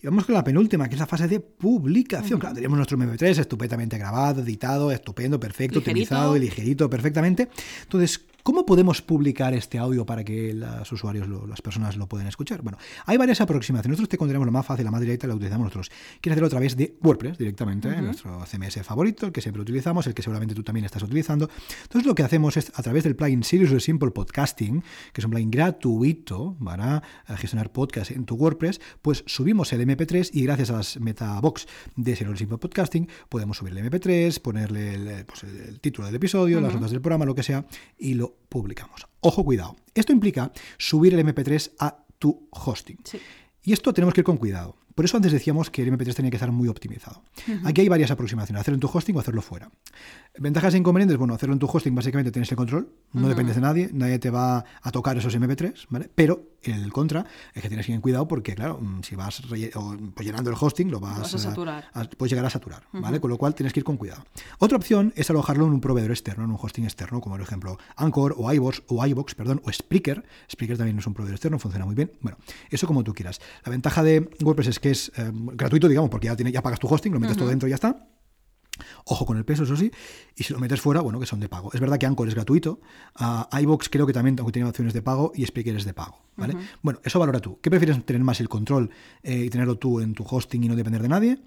Y 0.01 0.07
vamos 0.07 0.25
con 0.25 0.35
la 0.35 0.43
penúltima, 0.43 0.87
que 0.87 0.95
es 0.95 0.99
la 0.99 1.07
fase 1.07 1.27
de 1.27 1.39
publicación. 1.39 2.39
Claro, 2.39 2.55
tenemos 2.55 2.77
nuestro 2.77 2.97
MP3 2.97 3.39
estupendamente 3.39 3.97
grabado, 3.97 4.41
editado, 4.41 4.91
estupendo, 4.91 5.39
perfecto, 5.39 5.79
Ligerito. 5.79 5.89
optimizado 6.15 6.37
y 6.37 6.39
ligerito 6.39 6.89
perfectamente. 6.89 7.49
Entonces, 7.83 8.21
¿cómo 8.49 8.65
podemos 8.65 9.03
publicar 9.03 9.53
este 9.53 9.77
audio 9.77 10.07
para 10.07 10.23
que 10.23 10.55
los 10.55 10.91
usuarios, 10.91 11.27
lo- 11.27 11.45
las 11.45 11.61
personas 11.61 11.95
lo 11.97 12.07
puedan 12.07 12.25
escuchar? 12.25 12.63
Bueno, 12.63 12.79
hay 13.05 13.15
varias 13.15 13.41
aproximaciones. 13.41 13.91
Nosotros 13.91 14.09
te 14.09 14.17
contaremos 14.17 14.47
la 14.47 14.51
más 14.51 14.65
fácil, 14.65 14.85
la 14.85 14.89
más 14.91 15.01
directa, 15.01 15.27
la 15.27 15.35
utilizamos 15.35 15.65
nosotros. 15.65 15.91
Quieres 16.19 16.33
hacerlo 16.33 16.47
a 16.47 16.49
través 16.49 16.75
de 16.75 16.97
WordPress 17.03 17.37
directamente, 17.37 17.87
¿eh? 17.89 18.01
nuestro 18.01 18.43
CMS 18.47 18.81
favorito, 18.83 19.27
el 19.27 19.31
que 19.31 19.41
siempre 19.41 19.61
utilizamos, 19.61 20.07
el 20.07 20.15
que 20.15 20.23
seguramente 20.23 20.55
tú 20.55 20.63
también 20.63 20.83
estás 20.85 21.03
utilizando. 21.03 21.47
Entonces, 21.83 22.07
lo 22.07 22.15
que 22.15 22.23
hacemos 22.23 22.57
es 22.57 22.71
a 22.73 22.81
través 22.81 23.03
del 23.03 23.15
plugin 23.15 23.43
Seriously 23.43 23.79
Simple 23.79 24.09
Podcasting, 24.09 24.81
que 25.13 25.21
es 25.21 25.25
un 25.25 25.29
plugin 25.29 25.51
gratuito 25.51 26.57
para 26.63 27.03
eh, 27.27 27.37
gestionar 27.37 27.71
podcasts 27.71 28.11
en 28.15 28.25
tu 28.25 28.33
WordPress, 28.35 28.81
pues 29.03 29.23
subimos 29.27 29.71
el 29.73 29.81
MP3 29.81 30.31
y 30.33 30.41
gracias 30.43 30.71
a 30.71 30.73
las 30.77 30.99
metabox 30.99 31.67
de 31.95 32.15
Seriously 32.15 32.39
Simple 32.39 32.57
Podcasting 32.57 33.07
podemos 33.29 33.57
subir 33.57 33.77
el 33.77 33.85
MP3, 33.89 34.39
ponerle 34.41 34.95
el, 34.95 35.25
pues, 35.25 35.43
el- 35.43 35.57
el 35.69 35.79
título 35.79 36.07
del 36.07 36.15
episodio, 36.15 36.59
las 36.61 36.73
notas 36.73 36.91
del 36.91 37.01
programa, 37.01 37.25
lo 37.25 37.35
que 37.35 37.43
sea, 37.43 37.65
y 37.97 38.15
lo 38.15 38.38
publicamos. 38.47 39.07
Ojo, 39.21 39.43
cuidado. 39.43 39.75
Esto 39.93 40.13
implica 40.13 40.51
subir 40.77 41.13
el 41.13 41.25
MP3 41.25 41.73
a 41.79 42.03
tu 42.17 42.47
hosting. 42.51 42.97
Sí. 43.03 43.19
Y 43.63 43.73
esto 43.73 43.93
tenemos 43.93 44.13
que 44.13 44.21
ir 44.21 44.25
con 44.25 44.37
cuidado. 44.37 44.75
Por 44.99 45.05
eso 45.05 45.15
antes 45.15 45.31
decíamos 45.31 45.69
que 45.69 45.81
el 45.81 45.93
MP3 45.93 46.13
tenía 46.13 46.29
que 46.29 46.35
estar 46.35 46.51
muy 46.51 46.67
optimizado. 46.67 47.23
Aquí 47.63 47.79
hay 47.79 47.87
varias 47.87 48.11
aproximaciones, 48.11 48.59
hacerlo 48.59 48.75
en 48.75 48.81
tu 48.81 48.89
hosting 48.93 49.15
o 49.15 49.21
hacerlo 49.21 49.41
fuera. 49.41 49.71
Ventajas 50.37 50.73
e 50.73 50.77
inconvenientes, 50.77 51.17
bueno, 51.17 51.33
hacerlo 51.33 51.53
en 51.53 51.59
tu 51.59 51.67
hosting 51.71 51.95
básicamente 51.95 52.31
tienes 52.33 52.51
el 52.51 52.57
control, 52.57 52.89
no 53.13 53.29
dependes 53.29 53.55
de 53.55 53.61
nadie, 53.61 53.89
nadie 53.93 54.19
te 54.19 54.29
va 54.29 54.65
a 54.81 54.91
tocar 54.91 55.17
esos 55.17 55.33
MP3, 55.33 55.85
¿vale? 55.89 56.09
Pero 56.13 56.49
el 56.63 56.91
contra 56.91 57.25
es 57.53 57.61
que 57.61 57.69
tienes 57.69 57.85
que 57.85 57.93
ir 57.93 57.95
en 57.95 58.01
cuidado 58.01 58.27
porque, 58.27 58.53
claro, 58.55 58.77
mm, 58.81 59.01
si 59.03 59.15
vas 59.15 59.39
o, 59.75 59.97
pues, 60.13 60.25
llenando 60.27 60.49
el 60.49 60.57
hosting, 60.59 60.91
lo 60.91 60.99
vas, 60.99 61.19
vas 61.19 61.33
a 61.35 61.37
saturar. 61.39 61.85
a- 61.93 62.03
puedes 62.03 62.31
llegar 62.31 62.45
a 62.45 62.49
saturar, 62.49 62.83
¿vale? 62.91 63.21
Con 63.21 63.29
lo 63.29 63.37
cual 63.37 63.55
tienes 63.55 63.71
que 63.71 63.79
ir 63.79 63.83
con 63.85 63.95
cuidado. 63.95 64.25
Otra 64.59 64.75
opción 64.77 65.13
es 65.15 65.29
alojarlo 65.29 65.65
en 65.65 65.71
un 65.71 65.79
proveedor 65.81 66.11
externo, 66.11 66.43
en 66.43 66.51
un 66.51 66.57
hosting 66.61 66.83
externo, 66.83 67.21
como 67.21 67.35
por 67.35 67.41
ejemplo 67.41 67.77
Anchor 67.95 68.35
o 68.37 68.51
iVoox 68.53 68.81
o 68.87 69.05
iVoox, 69.05 69.33
perdón, 69.35 69.61
o 69.63 69.71
Spreaker. 69.71 70.25
Spreaker 70.51 70.77
también 70.77 70.99
es 70.99 71.07
un 71.07 71.13
proveedor 71.13 71.35
externo, 71.35 71.57
funciona 71.57 71.85
muy 71.85 71.95
bien. 71.95 72.11
Bueno, 72.21 72.37
eso 72.69 72.85
como 72.85 73.03
tú 73.05 73.13
quieras. 73.13 73.39
La 73.65 73.71
ventaja 73.71 74.03
de 74.03 74.29
WordPress 74.41 74.67
es 74.67 74.79
que 74.79 74.88
es 74.91 75.11
eh, 75.17 75.31
gratuito, 75.33 75.87
digamos, 75.87 76.09
porque 76.09 76.27
ya, 76.27 76.35
tiene, 76.35 76.51
ya 76.51 76.61
pagas 76.61 76.79
tu 76.79 76.87
hosting, 76.87 77.13
lo 77.13 77.19
metes 77.19 77.37
todo 77.37 77.49
dentro 77.49 77.67
y 77.67 77.71
ya 77.71 77.75
está. 77.75 78.07
Ojo 79.05 79.25
con 79.25 79.37
el 79.37 79.45
peso, 79.45 79.63
eso 79.63 79.75
sí. 79.75 79.91
Y 80.35 80.43
si 80.43 80.53
lo 80.53 80.59
metes 80.59 80.79
fuera, 80.79 81.01
bueno, 81.01 81.19
que 81.19 81.25
son 81.25 81.39
de 81.39 81.49
pago. 81.49 81.71
Es 81.73 81.79
verdad 81.79 81.97
que 81.97 82.05
Anchor 82.05 82.27
es 82.27 82.35
gratuito. 82.35 82.79
ah, 83.15 83.49
iVoox 83.61 83.89
creo 83.89 84.07
que 84.07 84.13
también 84.13 84.37
aunque 84.39 84.53
tiene 84.53 84.69
opciones 84.69 84.93
de 84.93 85.01
pago 85.01 85.31
y 85.35 85.45
Spreaker 85.45 85.75
es 85.75 85.85
de 85.85 85.93
pago. 85.93 86.19
¿vale? 86.35 86.55
Bueno, 86.81 86.99
eso 87.03 87.19
valora 87.19 87.39
tú. 87.39 87.59
¿Qué 87.61 87.69
prefieres 87.69 88.03
tener 88.05 88.23
más 88.23 88.39
el 88.39 88.49
control 88.49 88.89
eh, 89.23 89.43
y 89.45 89.49
tenerlo 89.49 89.77
tú 89.77 89.99
en 89.99 90.13
tu 90.13 90.23
hosting 90.23 90.63
y 90.63 90.69
no 90.69 90.75
depender 90.75 91.01
de 91.01 91.09
nadie? 91.09 91.39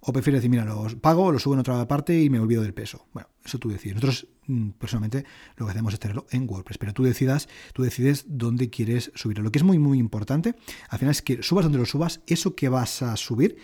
¿O 0.00 0.12
prefieres 0.12 0.40
decir, 0.40 0.50
mira, 0.50 0.64
lo 0.64 0.86
pago, 1.00 1.30
lo 1.30 1.38
subo 1.38 1.54
en 1.54 1.60
otra 1.60 1.86
parte 1.86 2.18
y 2.22 2.30
me 2.30 2.40
olvido 2.40 2.62
del 2.62 2.72
peso? 2.72 3.06
Bueno, 3.12 3.28
eso 3.44 3.58
tú 3.58 3.68
decides. 3.68 3.96
Nosotros, 3.96 4.28
mm, 4.46 4.70
personalmente, 4.70 5.24
lo 5.56 5.66
que 5.66 5.72
hacemos 5.72 5.92
es 5.92 6.00
tenerlo 6.00 6.26
en 6.30 6.48
WordPress, 6.48 6.78
pero 6.78 6.94
tú 6.94 7.02
decidas, 7.02 7.48
tú 7.74 7.82
decides 7.82 8.24
dónde 8.26 8.70
quieres 8.70 9.12
subirlo. 9.14 9.44
Lo 9.44 9.52
que 9.52 9.58
es 9.58 9.64
muy, 9.64 9.78
muy 9.78 9.98
importante, 9.98 10.54
al 10.88 10.98
final 10.98 11.10
es 11.12 11.20
que 11.20 11.42
subas 11.42 11.64
donde 11.64 11.78
lo 11.78 11.84
subas, 11.84 12.22
eso 12.26 12.54
que 12.54 12.70
vas 12.70 13.02
a 13.02 13.16
subir 13.16 13.58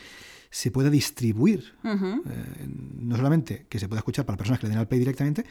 se 0.57 0.71
pueda 0.71 0.89
distribuir. 0.89 1.75
Eh, 1.85 2.67
no 2.99 3.15
solamente 3.15 3.67
que 3.69 3.79
se 3.79 3.89
pueda 3.89 3.99
escuchar 3.99 4.25
para 4.25 4.39
personas 4.39 4.59
que 4.59 4.67
le 4.67 4.71
den 4.71 4.79
al 4.79 4.89
play 4.89 4.99
directamente, 4.99 5.45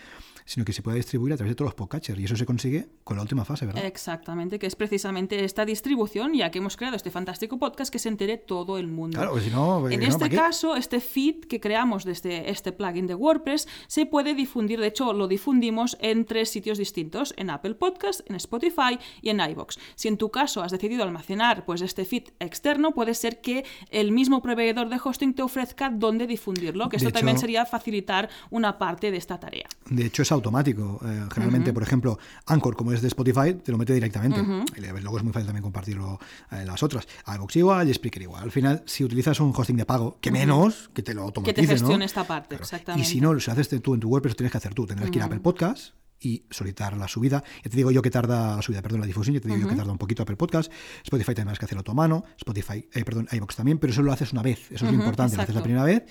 sino 0.45 0.65
que 0.65 0.73
se 0.73 0.81
pueda 0.81 0.95
distribuir 0.95 1.33
a 1.33 1.37
través 1.37 1.51
de 1.51 1.55
todos 1.55 1.67
los 1.67 1.75
podcatchers. 1.75 2.19
Y 2.19 2.25
eso 2.25 2.35
se 2.35 2.45
consigue 2.45 2.87
con 3.03 3.17
la 3.17 3.21
última 3.21 3.45
fase, 3.45 3.67
¿verdad? 3.67 3.85
Exactamente, 3.85 4.57
que 4.57 4.65
es 4.65 4.75
precisamente 4.75 5.43
esta 5.43 5.63
distribución, 5.63 6.33
ya 6.33 6.49
que 6.49 6.57
hemos 6.57 6.75
creado 6.75 6.95
este 6.95 7.11
fantástico 7.11 7.59
podcast 7.59 7.91
que 7.91 7.99
se 7.99 8.09
entere 8.09 8.37
todo 8.37 8.79
el 8.79 8.87
mundo. 8.87 9.17
Claro, 9.17 9.31
porque 9.33 9.45
si 9.45 9.51
no, 9.51 9.87
En 9.89 9.99
no, 9.99 10.07
este 10.07 10.29
caso, 10.31 10.75
este 10.75 10.99
feed 10.99 11.45
que 11.45 11.59
creamos 11.59 12.03
desde 12.03 12.49
este 12.49 12.71
plugin 12.71 13.05
de 13.05 13.13
WordPress 13.13 13.67
se 13.85 14.07
puede 14.07 14.33
difundir, 14.33 14.79
de 14.79 14.87
hecho 14.87 15.13
lo 15.13 15.27
difundimos 15.27 15.97
en 15.99 16.25
tres 16.25 16.49
sitios 16.49 16.79
distintos, 16.79 17.33
en 17.37 17.51
Apple 17.51 17.75
Podcast, 17.75 18.21
en 18.27 18.35
Spotify 18.37 18.97
y 19.21 19.29
en 19.29 19.39
iVoox. 19.39 19.77
Si 19.93 20.07
en 20.07 20.17
tu 20.17 20.31
caso 20.31 20.63
has 20.63 20.71
decidido 20.71 21.03
almacenar 21.03 21.63
pues 21.65 21.81
este 21.81 22.05
feed 22.05 22.29
externo, 22.39 22.93
puede 22.93 23.13
ser 23.13 23.41
que 23.41 23.65
el 23.91 24.11
mismo 24.11 24.41
proveedor 24.41 24.89
de 24.89 24.94
hosting 25.03 25.33
te 25.33 25.41
ofrezca 25.41 25.89
dónde 25.89 26.27
difundirlo, 26.27 26.89
que 26.89 26.97
esto 26.97 27.11
también 27.11 27.37
sería 27.37 27.65
facilitar 27.65 28.29
una 28.49 28.77
parte 28.77 29.11
de 29.11 29.17
esta 29.17 29.39
tarea. 29.39 29.67
De 29.89 30.05
hecho, 30.05 30.21
es 30.21 30.31
automático. 30.31 30.99
Eh, 31.05 31.25
generalmente, 31.33 31.73
por 31.73 31.83
ejemplo, 31.83 32.17
Anchor, 32.45 32.75
como 32.75 32.91
es 32.91 33.01
de 33.01 33.07
Spotify, 33.07 33.53
te 33.53 33.71
lo 33.71 33.77
mete 33.77 33.93
directamente. 33.93 34.39
Luego 34.41 35.17
es 35.17 35.23
muy 35.23 35.33
fácil 35.33 35.45
también 35.47 35.63
compartirlo 35.63 36.19
en 36.51 36.67
las 36.67 36.81
otras. 36.83 37.07
iVoox 37.35 37.55
igual 37.57 37.89
y 37.89 37.93
Spreaker 37.93 38.21
igual. 38.23 38.43
Al 38.43 38.51
final, 38.51 38.83
si 38.85 39.03
utilizas 39.03 39.39
un 39.39 39.53
hosting 39.55 39.77
de 39.77 39.85
pago, 39.85 40.17
que 40.21 40.31
menos, 40.31 40.89
que 40.93 41.01
te 41.03 41.13
lo 41.13 41.21
Que 41.21 41.25
automatice, 41.25 41.61
te 41.61 41.67
gestione 41.67 41.97
¿no? 41.99 42.05
esta 42.05 42.23
parte, 42.25 42.49
Claro. 42.49 42.63
exactamente. 42.63 43.07
Y 43.07 43.11
si 43.11 43.21
no, 43.21 43.39
si 43.39 43.47
lo 43.47 43.53
haces 43.53 43.81
tú 43.81 43.93
en 43.93 43.99
tu 43.99 44.09
WordPress, 44.09 44.33
lo 44.33 44.37
tienes 44.37 44.51
que 44.51 44.57
hacer 44.57 44.73
tú. 44.73 44.85
Tendrás 44.85 45.09
que 45.11 45.17
ir 45.17 45.21
a 45.21 45.25
Apple 45.25 45.39
Podcast 45.39 45.93
y 46.25 46.43
solicitar 46.49 46.97
la 46.97 47.07
subida. 47.07 47.43
Ya 47.63 47.69
te 47.69 47.77
digo 47.77 47.91
yo 47.91 48.01
que 48.01 48.09
tarda 48.09 48.55
la 48.55 48.61
subida, 48.63 48.81
perdón, 48.81 49.01
la 49.01 49.05
difusión, 49.05 49.35
ya 49.35 49.39
te 49.41 49.47
digo 49.47 49.61
yo 49.61 49.69
que 49.69 49.75
tarda 49.75 49.91
un 49.91 49.99
poquito 49.99 50.23
Apple 50.23 50.35
Podcast. 50.35 50.71
Spotify 51.03 51.35
también 51.35 51.45
tienes 51.45 51.59
que 51.59 51.65
hacerlo 51.65 51.81
a 51.81 51.83
tu 51.83 51.93
mano. 51.93 52.23
Spotify, 52.37 52.87
eh, 52.93 53.03
perdón, 53.05 53.27
iVoox 53.31 53.55
también, 53.55 53.77
pero 53.77 53.93
eso 53.93 54.01
lo 54.01 54.11
haces 54.11 54.33
una 54.33 54.41
vez. 54.41 54.71
Eso 54.71 54.73
es 54.73 54.81
lo 54.81 54.87
Ujú, 54.89 54.97
importante. 54.97 55.35
Lo 55.37 55.43
haces 55.43 55.53
la 55.53 55.61
primera 55.61 55.83
vez 55.83 56.03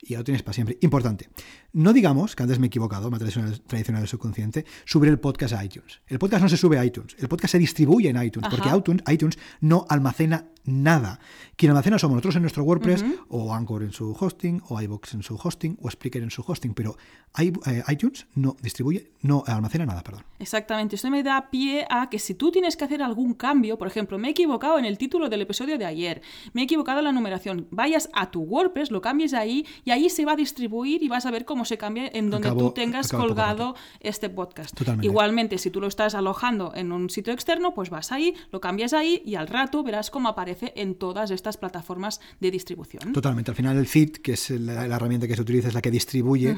y 0.00 0.10
ya 0.12 0.18
lo 0.18 0.24
tienes 0.24 0.42
para 0.42 0.52
siempre. 0.52 0.78
Importante. 0.82 1.28
No 1.72 1.92
digamos, 1.92 2.36
que 2.36 2.44
antes 2.44 2.60
me 2.60 2.66
he 2.66 2.68
equivocado, 2.68 3.10
me 3.10 3.18
tradicional, 3.18 3.60
tradicional 3.62 4.02
del 4.02 4.08
subconsciente, 4.08 4.64
subir 4.84 5.10
el 5.10 5.18
podcast 5.18 5.54
a 5.54 5.64
iTunes. 5.64 6.00
El 6.06 6.18
podcast 6.18 6.42
no 6.44 6.48
se 6.48 6.56
sube 6.56 6.78
a 6.78 6.84
iTunes, 6.84 7.16
el 7.18 7.28
podcast 7.28 7.52
se 7.52 7.58
distribuye 7.58 8.08
en 8.08 8.22
iTunes, 8.22 8.48
porque 8.48 8.68
iTunes, 8.68 9.02
iTunes 9.10 9.38
no 9.60 9.84
almacena 9.88 10.46
nada. 10.66 11.20
Quien 11.56 11.70
almacena 11.70 11.98
somos 11.98 12.16
nosotros 12.16 12.36
en 12.36 12.42
nuestro 12.42 12.64
WordPress, 12.64 13.04
o 13.28 13.54
Anchor 13.54 13.82
en 13.82 13.92
su 13.92 14.14
hosting, 14.18 14.62
o 14.68 14.80
iVoox 14.80 15.14
en 15.14 15.22
su 15.22 15.38
hosting, 15.42 15.78
o 15.80 15.90
Spreaker 15.90 16.22
en 16.22 16.30
su 16.30 16.44
hosting, 16.46 16.74
pero 16.74 16.96
eh, 17.38 17.82
iTunes 17.88 18.26
no 18.34 18.56
distribuye, 18.62 19.10
no 19.22 19.42
almacena 19.46 19.86
nada, 19.86 20.02
perdón. 20.02 20.24
Exactamente, 20.38 20.96
esto 20.96 21.10
me 21.10 21.22
da 21.22 21.50
pie 21.50 21.86
a 21.88 22.10
que 22.10 22.18
si 22.18 22.34
tú 22.34 22.50
tienes 22.50 22.76
que 22.76 22.84
hacer 22.84 23.02
algún 23.02 23.34
cambio, 23.34 23.78
por 23.78 23.88
ejemplo, 23.88 24.18
me 24.18 24.28
he 24.28 24.30
equivocado 24.32 24.78
en 24.78 24.84
el 24.84 24.98
título 24.98 25.28
del 25.28 25.42
episodio 25.42 25.78
de 25.78 25.86
ayer, 25.86 26.22
me 26.52 26.62
he 26.62 26.64
equivocado 26.64 26.98
en 26.98 27.04
la 27.06 27.12
numeración, 27.12 27.68
vayas 27.70 28.08
a 28.12 28.30
tu 28.30 28.42
WordPress, 28.42 28.90
lo 28.90 29.00
cambies 29.00 29.34
ahí 29.34 29.66
y 29.84 29.90
ahí 29.90 30.10
se 30.10 30.24
va 30.24 30.32
a 30.32 30.36
distribuir 30.36 31.02
y 31.02 31.08
vas 31.08 31.26
a 31.26 31.30
ver 31.30 31.44
cómo 31.44 31.64
se 31.64 31.78
cambia 31.78 32.10
en 32.12 32.30
donde 32.30 32.50
tú 32.50 32.70
tengas 32.72 33.10
colgado 33.10 33.76
este 34.00 34.28
podcast. 34.28 34.74
Totalmente. 34.74 35.06
Igualmente, 35.06 35.58
si 35.58 35.70
tú 35.70 35.80
lo 35.80 35.86
estás 35.86 36.14
alojando 36.14 36.72
en 36.74 36.92
un 36.92 37.10
sitio 37.10 37.32
externo, 37.32 37.74
pues 37.74 37.90
vas 37.90 38.12
ahí, 38.12 38.34
lo 38.50 38.60
cambias 38.60 38.92
ahí 38.92 39.22
y 39.24 39.34
al 39.34 39.48
rato 39.48 39.82
verás 39.82 40.10
cómo 40.10 40.28
aparece 40.28 40.55
aparece 40.56 40.80
en 40.80 40.94
todas 40.94 41.30
estas 41.30 41.56
plataformas 41.56 42.20
de 42.40 42.50
distribución. 42.50 43.12
Totalmente. 43.12 43.50
Al 43.50 43.56
final 43.56 43.76
el 43.76 43.86
feed, 43.86 44.16
que 44.16 44.32
es 44.32 44.50
la, 44.50 44.86
herramienta 44.86 45.28
que 45.28 45.36
se 45.36 45.42
utiliza, 45.42 45.68
es 45.68 45.74
la 45.74 45.82
que 45.82 45.90
distribuye 45.90 46.56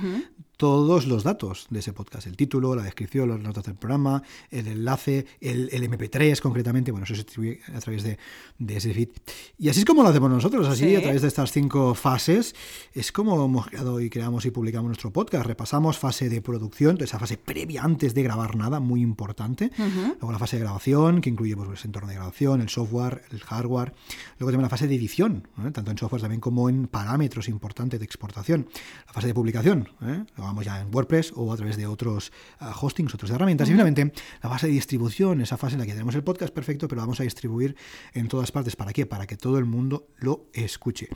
todos 0.59 1.07
los 1.07 1.23
datos 1.23 1.69
de 1.71 1.79
ese 1.79 1.93
podcast. 1.93 2.27
El 2.27 2.37
título, 2.37 2.75
la 2.75 2.83
descripción, 2.83 3.29
las 3.29 3.39
notas 3.39 3.65
del 3.65 3.77
programa, 3.77 4.25
el 4.51 4.67
enlace, 4.67 5.25
el, 5.41 5.71
MP3 5.71 6.41
concretamente. 6.41 6.91
Bueno, 6.91 7.05
eso 7.05 7.15
se 7.15 7.23
distribuye 7.23 7.61
a 7.73 7.79
través 7.79 8.03
de, 8.03 8.19
ese 8.67 8.93
feed. 8.93 9.09
Y 9.57 9.69
así 9.69 9.81
es 9.81 9.85
como 9.87 10.03
lo 10.03 10.09
hacemos 10.09 10.29
nosotros, 10.29 10.69
así 10.69 10.97
a 10.97 11.01
través 11.01 11.23
de 11.23 11.29
estas 11.29 11.53
cinco 11.53 11.95
fases. 11.95 12.57
Es 12.93 13.13
como 13.13 13.45
hemos 13.45 13.69
creado 13.69 14.01
y 14.01 14.11
creamos 14.11 14.47
y 14.47 14.51
publicamos 14.51 14.89
nuestro 14.89 15.13
podcast. 15.13 15.47
Repasamos 15.47 15.97
fase 15.97 16.29
de 16.29 16.43
producción, 16.43 16.99
esa 17.01 17.21
fase 17.21 17.39
previa 17.39 17.85
antes 17.85 18.13
de 18.13 18.25
grabar 18.25 18.57
nada, 18.57 18.81
muy 18.81 19.01
importante. 19.01 19.71
Luego 19.79 20.33
la 20.33 20.41
fase 20.41 20.57
de 20.57 20.65
grabación, 20.65 21.21
que 21.21 21.31
incluye 21.31 21.57
pues, 21.57 21.83
el 21.83 21.87
entorno 21.87 22.09
de 22.09 22.17
grabación, 22.17 22.61
el 22.63 22.69
software, 22.69 23.23
el 23.31 23.39
hardware. 23.41 23.95
Luego 24.41 24.51
también 24.51 24.63
la 24.63 24.71
fase 24.71 24.89
de 24.89 24.97
edición, 24.97 25.47
¿eh? 25.65 25.71
tanto 25.71 25.93
en 25.93 25.99
software 25.99 26.21
también 26.21 26.41
como 26.41 26.69
en 26.69 26.89
parámetros 26.89 27.49
importantes 27.49 28.01
de 28.01 28.05
exportación. 28.05 28.67
La 29.07 29.13
fase 29.13 29.29
de 29.29 29.35
publicación, 29.35 29.89
¿eh? 30.03 30.25
Vamos 30.49 30.65
ya 30.65 30.81
en 30.81 30.95
WordPress 30.95 31.33
o 31.37 31.53
a 31.53 31.57
través 31.57 31.77
de 31.77 31.87
otros 31.87 32.33
ah, 32.59 32.75
hostings, 32.81 33.15
otras 33.15 33.31
herramientas. 33.31 33.69
Y 33.69 33.73
finalmente, 33.73 34.13
la 34.43 34.49
fase 34.49 34.67
de 34.67 34.73
distribución, 34.73 35.41
esa 35.41 35.57
fase 35.57 35.75
en 35.75 35.81
la 35.81 35.87
que 35.87 35.93
tenemos 35.93 36.15
el 36.15 36.25
podcast 36.25 36.53
perfecto, 36.53 36.89
pero 36.89 37.01
vamos 37.01 37.21
a 37.21 37.23
distribuir 37.23 37.77
en 38.15 38.29
todas 38.29 38.51
partes. 38.51 38.77
¿Para 38.77 38.93
qué? 38.93 39.07
Para 39.07 39.27
que 39.27 39.37
todo 39.37 39.59
el 39.59 39.65
mundo 39.65 40.09
lo 40.19 40.47
escuche. 40.53 41.09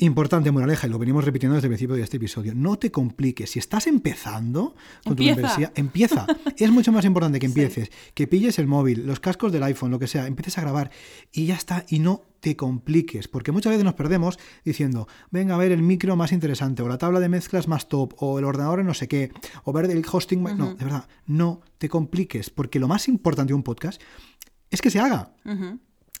Importante 0.00 0.52
moraleja, 0.52 0.86
y 0.86 0.90
lo 0.90 0.98
venimos 1.00 1.24
repitiendo 1.24 1.56
desde 1.56 1.66
el 1.66 1.72
principio 1.72 1.96
de 1.96 2.02
este 2.02 2.18
episodio, 2.18 2.54
no 2.54 2.78
te 2.78 2.92
compliques. 2.92 3.50
Si 3.50 3.58
estás 3.58 3.88
empezando 3.88 4.76
con 5.04 5.16
tu 5.16 5.24
membresía, 5.24 5.72
empieza. 5.74 6.24
es 6.56 6.70
mucho 6.70 6.92
más 6.92 7.04
importante 7.04 7.40
que 7.40 7.46
empieces, 7.46 7.90
que 8.14 8.28
pilles 8.28 8.60
el 8.60 8.68
móvil, 8.68 9.08
los 9.08 9.18
cascos 9.18 9.50
del 9.50 9.64
iPhone, 9.64 9.90
lo 9.90 9.98
que 9.98 10.06
sea, 10.06 10.28
empieces 10.28 10.56
a 10.58 10.60
grabar 10.60 10.92
y 11.32 11.46
ya 11.46 11.56
está, 11.56 11.84
y 11.88 11.98
no 11.98 12.22
te 12.38 12.54
compliques, 12.54 13.26
porque 13.26 13.50
muchas 13.50 13.72
veces 13.72 13.84
nos 13.84 13.94
perdemos 13.94 14.38
diciendo, 14.64 15.08
venga 15.32 15.56
a 15.56 15.58
ver 15.58 15.72
el 15.72 15.82
micro 15.82 16.14
más 16.14 16.30
interesante, 16.30 16.82
o 16.82 16.88
la 16.88 16.98
tabla 16.98 17.18
de 17.18 17.28
mezclas 17.28 17.66
más 17.66 17.88
top, 17.88 18.14
o 18.18 18.38
el 18.38 18.44
ordenador 18.44 18.84
no 18.84 18.94
sé 18.94 19.08
qué, 19.08 19.32
o 19.64 19.72
ver 19.72 19.90
el 19.90 20.04
hosting... 20.08 20.44
No, 20.44 20.74
de 20.74 20.84
verdad, 20.84 21.08
no 21.26 21.60
te 21.78 21.88
compliques, 21.88 22.50
porque 22.50 22.78
lo 22.78 22.86
más 22.86 23.08
importante 23.08 23.50
de 23.50 23.54
un 23.54 23.64
podcast 23.64 24.00
es 24.70 24.80
que 24.80 24.90
se 24.90 25.00
haga 25.00 25.34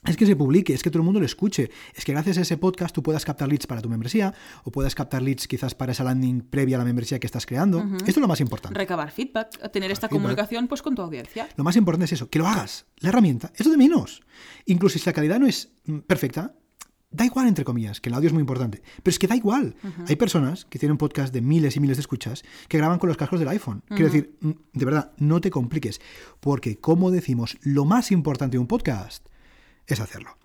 es 0.06 0.16
que 0.16 0.26
se 0.26 0.36
publique, 0.36 0.72
es 0.72 0.82
que 0.82 0.90
todo 0.90 1.00
el 1.00 1.04
mundo 1.04 1.20
lo 1.20 1.26
escuche, 1.26 1.70
es 1.94 2.04
que 2.04 2.12
gracias 2.12 2.38
a 2.38 2.42
ese 2.42 2.56
podcast 2.56 2.94
tú 2.94 3.02
puedas 3.02 3.24
captar 3.24 3.48
leads 3.48 3.66
para 3.66 3.82
tu 3.82 3.88
membresía 3.88 4.34
o 4.64 4.70
puedas 4.70 4.94
captar 4.94 5.22
leads 5.22 5.48
quizás 5.48 5.74
para 5.74 5.92
esa 5.92 6.04
landing 6.04 6.42
previa 6.42 6.76
a 6.76 6.78
la 6.78 6.84
membresía 6.84 7.18
que 7.18 7.26
estás 7.26 7.46
creando. 7.46 7.84
Esto 7.98 8.10
es 8.10 8.16
lo 8.18 8.28
más 8.28 8.40
importante. 8.40 8.78
Recabar 8.78 9.10
feedback, 9.10 9.70
tener 9.70 9.90
esta 9.90 10.08
comunicación 10.08 10.68
pues 10.68 10.82
con 10.82 10.94
tu 10.94 11.02
audiencia. 11.02 11.48
Lo 11.56 11.64
más 11.64 11.76
importante 11.76 12.04
es 12.04 12.12
eso, 12.12 12.30
que 12.30 12.38
lo 12.38 12.46
hagas. 12.46 12.86
La 12.98 13.08
herramienta, 13.08 13.52
eso 13.56 13.70
de 13.70 13.76
menos. 13.76 14.22
Incluso 14.66 14.98
si 14.98 15.04
la 15.06 15.12
calidad 15.12 15.38
no 15.38 15.46
es 15.46 15.72
mm, 15.84 15.98
perfecta, 16.00 16.54
da 17.10 17.24
igual, 17.24 17.48
entre 17.48 17.64
comillas, 17.64 18.00
que 18.00 18.10
el 18.10 18.14
audio 18.14 18.28
es 18.28 18.32
muy 18.32 18.40
importante, 18.40 18.82
pero 19.02 19.10
es 19.10 19.18
que 19.18 19.26
da 19.26 19.36
igual. 19.36 19.76
Hay 20.06 20.16
personas 20.16 20.66
que 20.66 20.78
tienen 20.78 20.98
podcast 20.98 21.32
de 21.32 21.40
miles 21.40 21.76
y 21.76 21.80
miles 21.80 21.96
de 21.96 22.02
escuchas 22.02 22.42
que 22.68 22.78
graban 22.78 22.98
con 22.98 23.08
los 23.08 23.16
cascos 23.16 23.40
del 23.40 23.48
iPhone. 23.48 23.82
Quiero 23.88 24.06
decir, 24.06 24.36
mm, 24.40 24.50
de 24.74 24.84
verdad, 24.84 25.12
no 25.18 25.40
te 25.40 25.50
compliques, 25.50 26.00
porque 26.40 26.78
como 26.78 27.10
decimos, 27.10 27.56
lo 27.62 27.84
más 27.84 28.12
importante 28.12 28.56
de 28.56 28.60
un 28.60 28.66
podcast 28.66 29.26
es 29.88 30.00
hacerlo. 30.00 30.36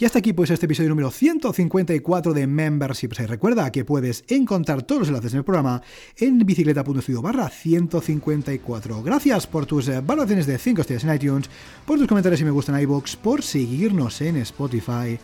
Y 0.00 0.04
hasta 0.04 0.20
aquí 0.20 0.32
pues 0.32 0.48
este 0.50 0.66
episodio 0.66 0.90
número 0.90 1.10
154 1.10 2.32
de 2.32 2.46
Memberships. 2.46 3.18
Y 3.18 3.26
recuerda 3.26 3.72
que 3.72 3.84
puedes 3.84 4.22
encontrar 4.28 4.84
todos 4.84 5.00
los 5.00 5.08
enlaces 5.08 5.32
en 5.32 5.38
el 5.38 5.44
programa 5.44 5.82
en 6.16 6.38
bicicleta.studio 6.38 7.20
barra 7.20 7.48
154. 7.48 9.02
Gracias 9.02 9.48
por 9.48 9.66
tus 9.66 9.88
eh, 9.88 10.00
valoraciones 10.00 10.46
de 10.46 10.56
5 10.56 10.82
estrellas 10.82 11.02
en 11.02 11.14
iTunes, 11.14 11.50
por 11.84 11.98
tus 11.98 12.06
comentarios 12.06 12.40
y 12.40 12.44
me 12.44 12.52
gusta 12.52 12.70
en 12.70 12.82
iVoox, 12.84 13.16
por 13.16 13.42
seguirnos 13.42 14.20
en 14.20 14.36
Spotify, 14.36 15.18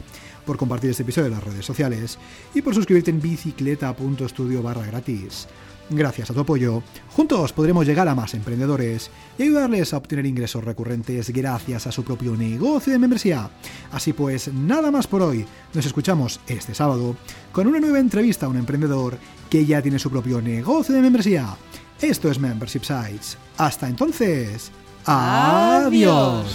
por 0.45 0.57
compartir 0.57 0.91
este 0.91 1.05
episodio 1.05 1.29
en 1.29 1.35
las 1.35 1.45
redes 1.45 1.65
sociales 1.65 2.19
y 2.53 2.61
por 2.61 2.75
suscribirte 2.75 3.13
en 3.13 3.21
bicicleta.studio 3.21 4.61
barra 4.61 4.87
gratis. 4.87 5.47
Gracias 5.91 6.31
a 6.31 6.35
tu 6.35 6.41
apoyo, 6.41 6.83
juntos 7.11 7.53
podremos 7.53 7.87
llegar 7.87 8.09
a 8.09 8.15
más 8.15 8.33
emprendedores 8.35 9.11
y 9.39 9.43
ayudarles 9.43 9.93
a 9.93 9.99
obtener 9.99 10.25
ingresos 10.25 10.65
recurrentes 10.65 11.31
gracias 11.31 11.87
a 11.87 11.93
su 11.93 12.05
propio 12.05 12.37
negocio 12.37 12.93
de 12.93 12.99
membresía. 12.99 13.51
Así 13.93 14.13
pues, 14.15 14.53
nada 14.53 14.91
más 14.91 15.07
por 15.07 15.23
hoy. 15.23 15.45
Nos 15.75 15.85
escuchamos 15.85 16.41
este 16.47 16.75
sábado 16.75 17.17
con 17.53 17.67
una 17.67 17.81
nueva 17.81 17.99
entrevista 17.99 18.47
a 18.47 18.49
un 18.49 18.57
emprendedor 18.57 19.19
que 19.51 19.67
ya 19.67 19.83
tiene 19.83 19.99
su 19.99 20.11
propio 20.11 20.41
negocio 20.41 20.95
de 20.95 21.03
membresía. 21.03 21.55
Esto 22.01 22.31
es 22.31 22.39
Membership 22.39 22.83
Sites. 22.83 23.37
Hasta 23.59 23.89
entonces, 23.89 24.73
adiós. 25.05 26.47